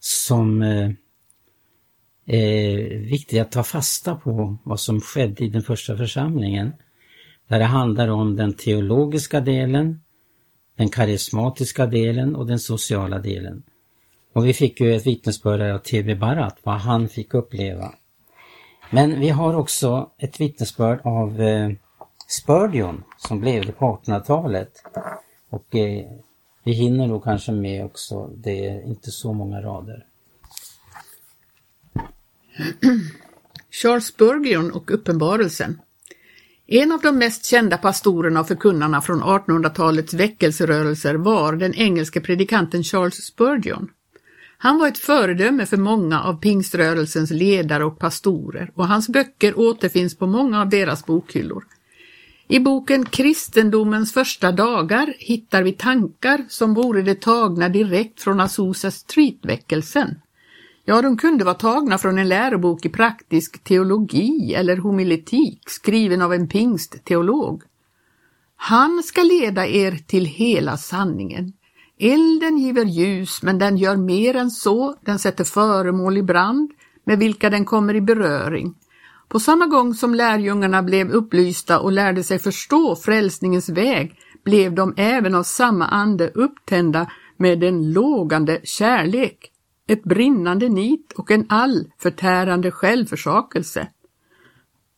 som 0.00 0.62
eh, 0.62 0.90
eh, 2.26 2.84
är 2.84 2.98
viktiga 2.98 3.42
att 3.42 3.52
ta 3.52 3.62
fasta 3.62 4.14
på 4.14 4.56
vad 4.64 4.80
som 4.80 5.00
skedde 5.00 5.44
i 5.44 5.48
den 5.48 5.62
första 5.62 5.96
församlingen. 5.96 6.72
Där 7.48 7.58
det 7.58 7.64
handlar 7.64 8.08
om 8.08 8.36
den 8.36 8.52
teologiska 8.52 9.40
delen, 9.40 10.00
den 10.76 10.88
karismatiska 10.88 11.86
delen 11.86 12.36
och 12.36 12.46
den 12.46 12.58
sociala 12.58 13.18
delen. 13.18 13.62
Och 14.32 14.46
vi 14.46 14.52
fick 14.52 14.80
ju 14.80 14.94
ett 14.94 15.06
vittnesbörd 15.06 15.60
av 15.60 15.78
T.B. 15.78 16.14
Barat, 16.14 16.58
vad 16.62 16.74
han 16.74 17.08
fick 17.08 17.34
uppleva. 17.34 17.94
Men 18.92 19.20
vi 19.20 19.28
har 19.28 19.54
också 19.54 20.10
ett 20.18 20.40
vittnesbörd 20.40 21.00
av 21.04 21.40
eh, 21.40 21.70
Spurgeon 22.28 23.04
som 23.18 23.40
blev 23.40 23.66
det 23.66 23.72
på 23.72 24.00
1800-talet. 24.04 24.82
Och 25.50 25.74
eh, 25.74 26.10
vi 26.64 26.72
hinner 26.72 27.06
nog 27.06 27.24
kanske 27.24 27.52
med 27.52 27.84
också, 27.84 28.30
det 28.36 28.66
är 28.66 28.86
inte 28.86 29.10
så 29.10 29.32
många 29.32 29.60
rader. 29.60 30.06
Charles 33.70 34.06
Spurgeon 34.06 34.72
och 34.72 34.90
Uppenbarelsen 34.90 35.78
en 36.66 36.92
av 36.92 37.00
de 37.00 37.18
mest 37.18 37.44
kända 37.44 37.78
pastorerna 37.78 38.40
och 38.40 38.48
förkunnarna 38.48 39.00
från 39.00 39.22
1800-talets 39.22 40.14
väckelserörelser 40.14 41.14
var 41.14 41.52
den 41.52 41.74
engelske 41.74 42.20
predikanten 42.20 42.82
Charles 42.84 43.24
Spurgeon. 43.24 43.88
Han 44.64 44.78
var 44.78 44.88
ett 44.88 44.98
föredöme 44.98 45.66
för 45.66 45.76
många 45.76 46.22
av 46.22 46.34
pingströrelsens 46.34 47.30
ledare 47.30 47.84
och 47.84 47.98
pastorer 47.98 48.70
och 48.74 48.88
hans 48.88 49.08
böcker 49.08 49.58
återfinns 49.58 50.16
på 50.16 50.26
många 50.26 50.60
av 50.60 50.68
deras 50.68 51.06
bokhyllor. 51.06 51.64
I 52.48 52.60
boken 52.60 53.04
Kristendomens 53.04 54.12
första 54.12 54.52
dagar 54.52 55.14
hittar 55.18 55.62
vi 55.62 55.72
tankar 55.72 56.44
som 56.48 56.74
vore 56.74 57.02
det 57.02 57.20
tagna 57.20 57.68
direkt 57.68 58.22
från 58.22 58.40
Azusa 58.40 58.90
Street-väckelsen. 58.90 60.14
Ja, 60.84 61.02
de 61.02 61.16
kunde 61.16 61.44
vara 61.44 61.54
tagna 61.54 61.98
från 61.98 62.18
en 62.18 62.28
lärobok 62.28 62.84
i 62.84 62.88
praktisk 62.88 63.64
teologi 63.64 64.54
eller 64.54 64.76
homiletik 64.76 65.62
skriven 65.66 66.22
av 66.22 66.34
en 66.34 66.48
pingstteolog. 66.48 67.62
Han 68.56 69.02
ska 69.02 69.22
leda 69.22 69.66
er 69.66 69.92
till 69.92 70.24
hela 70.26 70.76
sanningen. 70.76 71.52
Elden 72.04 72.58
giver 72.58 72.84
ljus, 72.84 73.42
men 73.42 73.58
den 73.58 73.76
gör 73.76 73.96
mer 73.96 74.36
än 74.36 74.50
så, 74.50 74.94
den 75.00 75.18
sätter 75.18 75.44
föremål 75.44 76.16
i 76.16 76.22
brand 76.22 76.70
med 77.04 77.18
vilka 77.18 77.50
den 77.50 77.64
kommer 77.64 77.94
i 77.94 78.00
beröring. 78.00 78.74
På 79.28 79.40
samma 79.40 79.66
gång 79.66 79.94
som 79.94 80.14
lärjungarna 80.14 80.82
blev 80.82 81.10
upplysta 81.10 81.80
och 81.80 81.92
lärde 81.92 82.22
sig 82.22 82.38
förstå 82.38 82.96
frälsningens 82.96 83.68
väg 83.68 84.18
blev 84.44 84.74
de 84.74 84.94
även 84.96 85.34
av 85.34 85.42
samma 85.42 85.86
ande 85.86 86.28
upptända 86.34 87.10
med 87.36 87.64
en 87.64 87.92
lågande 87.92 88.60
kärlek 88.64 89.50
ett 89.88 90.04
brinnande 90.04 90.68
nit 90.68 91.12
och 91.12 91.30
en 91.30 91.46
allförtärande 91.48 92.70
självförsakelse. 92.70 93.88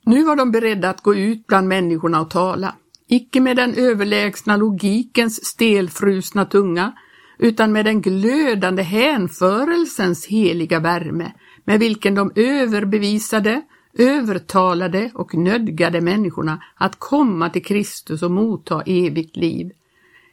Nu 0.04 0.24
var 0.24 0.36
de 0.36 0.50
beredda 0.50 0.90
att 0.90 1.02
gå 1.02 1.14
ut 1.14 1.46
bland 1.46 1.68
människorna 1.68 2.20
och 2.20 2.30
tala, 2.30 2.74
icke 3.14 3.40
med 3.40 3.56
den 3.56 3.74
överlägsna 3.74 4.56
logikens 4.56 5.44
stelfrusna 5.44 6.44
tunga, 6.44 6.92
utan 7.38 7.72
med 7.72 7.84
den 7.84 8.00
glödande 8.02 8.82
hänförelsens 8.82 10.26
heliga 10.26 10.80
värme, 10.80 11.32
med 11.64 11.80
vilken 11.80 12.14
de 12.14 12.32
överbevisade, 12.34 13.62
övertalade 13.98 15.10
och 15.14 15.34
nödgade 15.34 16.00
människorna 16.00 16.62
att 16.76 16.96
komma 16.98 17.50
till 17.50 17.64
Kristus 17.64 18.22
och 18.22 18.30
motta 18.30 18.82
evigt 18.86 19.36
liv. 19.36 19.70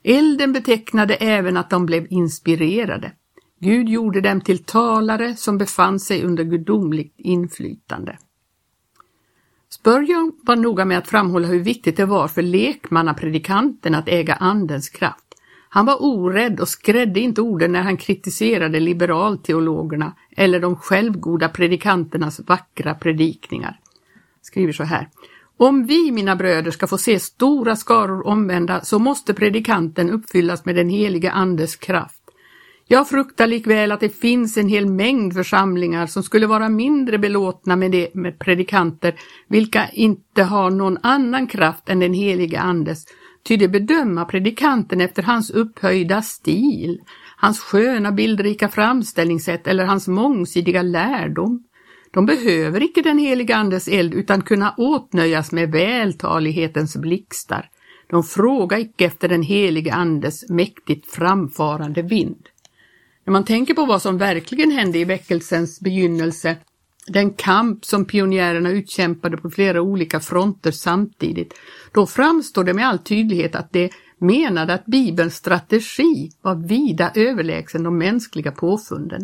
Elden 0.03 0.53
betecknade 0.53 1.15
även 1.15 1.57
att 1.57 1.69
de 1.69 1.85
blev 1.85 2.07
inspirerade. 2.09 3.11
Gud 3.59 3.89
gjorde 3.89 4.21
dem 4.21 4.41
till 4.41 4.63
talare 4.63 5.35
som 5.35 5.57
befann 5.57 5.99
sig 5.99 6.23
under 6.23 6.43
gudomligt 6.43 7.15
inflytande. 7.17 8.17
Spurgeon 9.73 10.31
var 10.41 10.55
noga 10.55 10.85
med 10.85 10.97
att 10.97 11.07
framhålla 11.07 11.47
hur 11.47 11.59
viktigt 11.59 11.97
det 11.97 12.05
var 12.05 12.27
för 12.27 12.41
lekmannapredikanten 12.41 13.95
att 13.95 14.07
äga 14.07 14.35
Andens 14.35 14.89
kraft. 14.89 15.25
Han 15.69 15.85
var 15.85 15.97
orädd 16.03 16.59
och 16.59 16.67
skrädde 16.67 17.19
inte 17.19 17.41
orden 17.41 17.71
när 17.71 17.81
han 17.81 17.97
kritiserade 17.97 18.79
liberalteologerna 18.79 20.13
eller 20.37 20.59
de 20.59 20.75
självgoda 20.75 21.49
predikanternas 21.49 22.39
vackra 22.39 22.93
predikningar. 22.93 23.79
Skriver 24.41 24.73
så 24.73 24.83
här. 24.83 25.09
Om 25.57 25.85
vi, 25.85 26.11
mina 26.11 26.35
bröder, 26.35 26.71
ska 26.71 26.87
få 26.87 26.97
se 26.97 27.19
stora 27.19 27.75
skaror 27.75 28.27
omvända 28.27 28.81
så 28.81 28.99
måste 28.99 29.33
predikanten 29.33 30.09
uppfyllas 30.09 30.65
med 30.65 30.75
den 30.75 30.89
helige 30.89 31.31
Andes 31.31 31.75
kraft. 31.75 32.20
Jag 32.91 33.09
fruktar 33.09 33.47
likväl 33.47 33.91
att 33.91 33.99
det 33.99 34.19
finns 34.19 34.57
en 34.57 34.67
hel 34.67 34.85
mängd 34.85 35.33
församlingar 35.33 36.07
som 36.07 36.23
skulle 36.23 36.47
vara 36.47 36.69
mindre 36.69 37.17
belåtna 37.17 37.75
med 37.75 37.91
det 37.91 38.15
med 38.15 38.39
predikanter, 38.39 39.15
vilka 39.47 39.89
inte 39.89 40.43
har 40.43 40.69
någon 40.69 40.97
annan 41.03 41.47
kraft 41.47 41.89
än 41.89 41.99
den 41.99 42.13
helige 42.13 42.59
Andes, 42.59 43.05
ty 43.47 43.57
de 43.57 43.67
bedöma 43.67 44.25
predikanten 44.25 45.01
efter 45.01 45.23
hans 45.23 45.49
upphöjda 45.49 46.21
stil, 46.21 46.99
hans 47.37 47.59
sköna 47.59 48.11
bildrika 48.11 48.69
framställningssätt 48.69 49.67
eller 49.67 49.85
hans 49.85 50.07
mångsidiga 50.07 50.81
lärdom. 50.81 51.63
De 52.13 52.25
behöver 52.25 52.83
icke 52.83 53.01
den 53.01 53.17
helige 53.17 53.55
Andes 53.55 53.87
eld 53.87 54.13
utan 54.13 54.41
kunna 54.41 54.75
åtnöjas 54.77 55.51
med 55.51 55.71
vältalighetens 55.71 56.97
blixtar. 56.97 57.69
De 58.09 58.23
frågar 58.23 58.77
icke 58.77 59.05
efter 59.05 59.29
den 59.29 59.43
helige 59.43 59.93
Andes 59.93 60.49
mäktigt 60.49 61.11
framfarande 61.11 62.01
vind. 62.01 62.47
När 63.25 63.31
man 63.31 63.45
tänker 63.45 63.73
på 63.73 63.85
vad 63.85 64.01
som 64.01 64.17
verkligen 64.17 64.71
hände 64.71 64.97
i 64.97 65.05
väckelsens 65.05 65.79
begynnelse, 65.79 66.57
den 67.07 67.33
kamp 67.33 67.85
som 67.85 68.05
pionjärerna 68.05 68.69
utkämpade 68.69 69.37
på 69.37 69.49
flera 69.49 69.81
olika 69.81 70.19
fronter 70.19 70.71
samtidigt, 70.71 71.53
då 71.91 72.05
framstår 72.05 72.63
det 72.63 72.73
med 72.73 72.87
all 72.87 72.99
tydlighet 72.99 73.55
att 73.55 73.73
det 73.73 73.89
menade 74.17 74.73
att 74.73 74.85
Bibelns 74.85 75.35
strategi 75.35 76.31
var 76.41 76.55
vida 76.67 77.11
överlägsen 77.15 77.83
de 77.83 77.97
mänskliga 77.97 78.51
påfunden. 78.51 79.21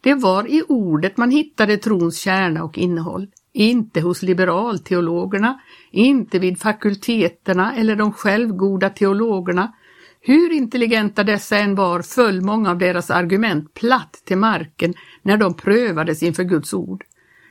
Det 0.00 0.14
var 0.14 0.50
i 0.50 0.62
ordet 0.68 1.16
man 1.16 1.30
hittade 1.30 1.76
trons 1.76 2.18
kärna 2.18 2.64
och 2.64 2.78
innehåll, 2.78 3.26
inte 3.52 4.00
hos 4.00 4.22
liberalteologerna, 4.22 5.60
inte 5.90 6.38
vid 6.38 6.58
fakulteterna 6.58 7.74
eller 7.76 7.96
de 7.96 8.12
självgoda 8.12 8.90
teologerna, 8.90 9.72
hur 10.24 10.52
intelligenta 10.52 11.24
dessa 11.24 11.58
än 11.58 11.74
var 11.74 12.02
föll 12.02 12.40
många 12.40 12.70
av 12.70 12.78
deras 12.78 13.10
argument 13.10 13.74
platt 13.74 14.22
till 14.24 14.38
marken 14.38 14.94
när 15.22 15.36
de 15.36 15.54
prövades 15.54 16.22
inför 16.22 16.44
Guds 16.44 16.74
ord. 16.74 17.04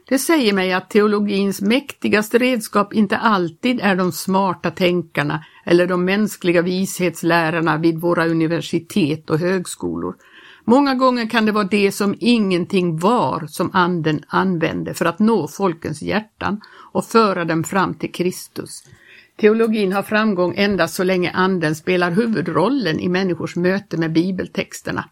Det 0.07 0.19
säger 0.19 0.53
mig 0.53 0.73
att 0.73 0.89
teologins 0.89 1.61
mäktigaste 1.61 2.37
redskap 2.37 2.93
inte 2.93 3.17
alltid 3.17 3.79
är 3.79 3.95
de 3.95 4.11
smarta 4.11 4.71
tänkarna 4.71 5.45
eller 5.65 5.87
de 5.87 6.05
mänskliga 6.05 6.61
vishetslärarna 6.61 7.77
vid 7.77 7.99
våra 7.99 8.27
universitet 8.27 9.29
och 9.29 9.39
högskolor. 9.39 10.15
Många 10.65 10.95
gånger 10.95 11.29
kan 11.29 11.45
det 11.45 11.51
vara 11.51 11.63
det 11.63 11.91
som 11.91 12.15
ingenting 12.19 12.99
var 12.99 13.47
som 13.47 13.69
anden 13.73 14.23
använde 14.27 14.93
för 14.93 15.05
att 15.05 15.19
nå 15.19 15.47
folkens 15.47 16.01
hjärtan 16.01 16.61
och 16.91 17.05
föra 17.05 17.45
dem 17.45 17.63
fram 17.63 17.93
till 17.93 18.11
Kristus. 18.11 18.83
Teologin 19.41 19.93
har 19.93 20.03
framgång 20.03 20.53
endast 20.57 20.95
så 20.95 21.03
länge 21.03 21.31
anden 21.31 21.75
spelar 21.75 22.11
huvudrollen 22.11 22.99
i 22.99 23.09
människors 23.09 23.55
möte 23.55 23.97
med 23.97 24.11
bibeltexterna. 24.11 25.09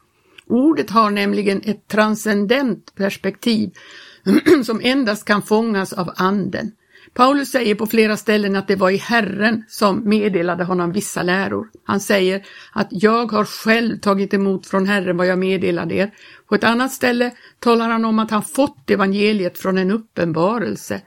Ordet 0.48 0.90
har 0.90 1.10
nämligen 1.10 1.62
ett 1.66 1.88
transcendent 1.88 2.96
perspektiv 2.96 3.72
som 4.66 4.82
endast 4.84 5.26
kan 5.26 5.42
fångas 5.42 5.94
av 5.94 6.12
anden. 6.16 6.72
Paulus 7.14 7.52
säger 7.52 7.76
på 7.76 7.86
flera 7.86 8.18
ställen 8.18 8.56
att 8.56 8.68
det 8.68 8.76
var 8.76 8.90
i 8.90 8.98
Herren 8.98 9.64
som 9.68 10.10
meddelade 10.10 10.64
honom 10.64 10.92
vissa 10.92 11.24
läror. 11.24 11.68
Han 11.84 12.00
säger 12.00 12.46
att 12.74 12.88
jag 12.92 13.32
har 13.32 13.46
själv 13.46 14.00
tagit 14.00 14.34
emot 14.34 14.68
från 14.68 14.86
Herren 14.86 15.18
vad 15.18 15.28
jag 15.28 15.40
meddelade 15.40 15.96
er. 15.96 16.12
På 16.50 16.56
ett 16.56 16.64
annat 16.64 16.92
ställe 16.92 17.32
talar 17.60 17.90
han 17.90 18.06
om 18.06 18.20
att 18.20 18.32
han 18.32 18.44
fått 18.44 18.90
evangeliet 18.90 19.58
från 19.58 19.78
en 19.78 19.92
uppenbarelse 19.92 21.02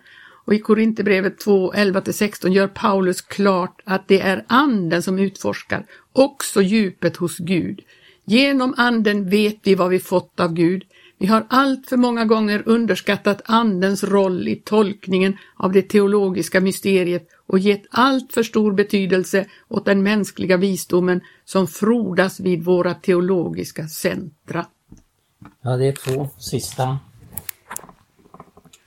och 0.45 0.55
i 0.55 0.59
Korinthierbrevet 0.59 1.41
2, 1.41 1.73
11-16 1.73 2.49
gör 2.49 2.69
Paulus 2.69 3.21
klart 3.21 3.81
att 3.85 4.09
det 4.09 4.21
är 4.21 4.45
anden 4.47 5.03
som 5.03 5.19
utforskar 5.19 5.87
också 6.13 6.63
djupet 6.63 7.17
hos 7.17 7.39
Gud. 7.39 7.81
Genom 8.25 8.75
anden 8.77 9.31
vet 9.31 9.59
vi 9.63 9.75
vad 9.75 9.91
vi 9.91 9.99
fått 9.99 10.41
av 10.41 10.53
Gud. 10.55 10.85
Vi 11.19 11.27
har 11.27 11.47
allt 11.49 11.87
för 11.89 11.97
många 11.97 12.25
gånger 12.25 12.63
underskattat 12.67 13.43
andens 13.45 14.05
roll 14.05 14.49
i 14.49 14.57
tolkningen 14.57 15.37
av 15.57 15.73
det 15.73 15.83
teologiska 15.83 16.61
mysteriet 16.61 17.29
och 17.47 17.59
gett 17.59 17.83
allt 17.91 18.33
för 18.33 18.43
stor 18.43 18.73
betydelse 18.73 19.47
åt 19.69 19.85
den 19.85 20.03
mänskliga 20.03 20.57
visdomen 20.57 21.21
som 21.45 21.67
frodas 21.67 22.41
vid 22.41 22.65
våra 22.65 22.95
teologiska 22.95 23.89
centra. 23.89 24.67
Ja, 25.63 25.77
det 25.77 25.87
är 25.87 25.93
två 25.93 26.29
sista 26.39 26.99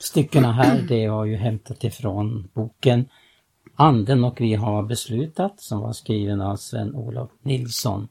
styckena 0.06 0.52
här, 0.52 0.82
det 0.82 1.06
har 1.06 1.26
ju 1.26 1.36
hämtat 1.36 1.84
ifrån 1.84 2.50
boken 2.54 3.06
Anden 3.76 4.24
och 4.24 4.42
vi 4.42 4.54
har 4.54 4.84
beslutat 4.84 5.62
som 5.62 5.80
var 5.80 5.94
skriven 5.94 6.42
av 6.42 6.56
Sven-Olof 6.56 7.32
Nilsson. 7.42 8.08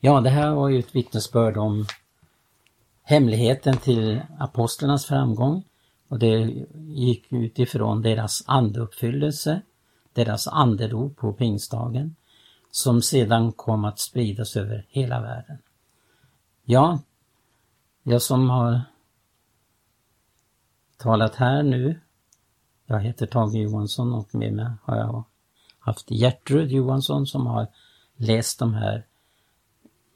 Ja, 0.00 0.20
det 0.20 0.30
här 0.30 0.50
var 0.50 0.68
ju 0.68 0.78
ett 0.78 0.94
vittnesbörd 0.94 1.56
om 1.56 1.86
hemligheten 3.02 3.76
till 3.76 4.20
apostlarnas 4.38 5.06
framgång 5.06 5.64
och 6.08 6.18
det 6.18 6.54
gick 6.74 7.32
utifrån 7.32 8.02
deras 8.02 8.44
andeuppfyllelse, 8.46 9.60
deras 10.12 10.48
andedop 10.48 11.16
på 11.16 11.32
pingstdagen 11.32 12.16
som 12.70 13.02
sedan 13.02 13.52
kom 13.52 13.84
att 13.84 13.98
spridas 13.98 14.56
över 14.56 14.86
hela 14.88 15.20
världen. 15.20 15.58
Ja, 16.64 17.00
jag 18.02 18.22
som 18.22 18.50
har 18.50 18.82
talat 20.98 21.34
här 21.34 21.62
nu. 21.62 22.00
Jag 22.86 23.00
heter 23.00 23.26
Tage 23.26 23.54
Johansson 23.54 24.12
och 24.12 24.34
med 24.34 24.52
mig 24.52 24.70
har 24.82 24.96
jag 24.96 25.24
haft 25.78 26.10
Gertrud 26.10 26.70
Johansson 26.70 27.26
som 27.26 27.46
har 27.46 27.66
läst 28.16 28.58
de 28.58 28.74
här 28.74 29.06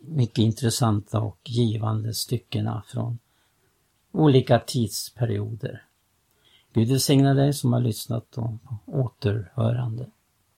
mycket 0.01 0.39
intressanta 0.39 1.21
och 1.21 1.39
givande 1.45 2.15
styckena 2.15 2.83
från 2.87 3.19
olika 4.13 4.59
tidsperioder. 4.59 5.85
Gud 6.73 6.89
välsigne 6.89 7.35
dig 7.35 7.53
som 7.53 7.73
har 7.73 7.81
lyssnat 7.81 8.39
och 8.39 8.63
på 8.63 8.79
återhörande. 8.87 10.07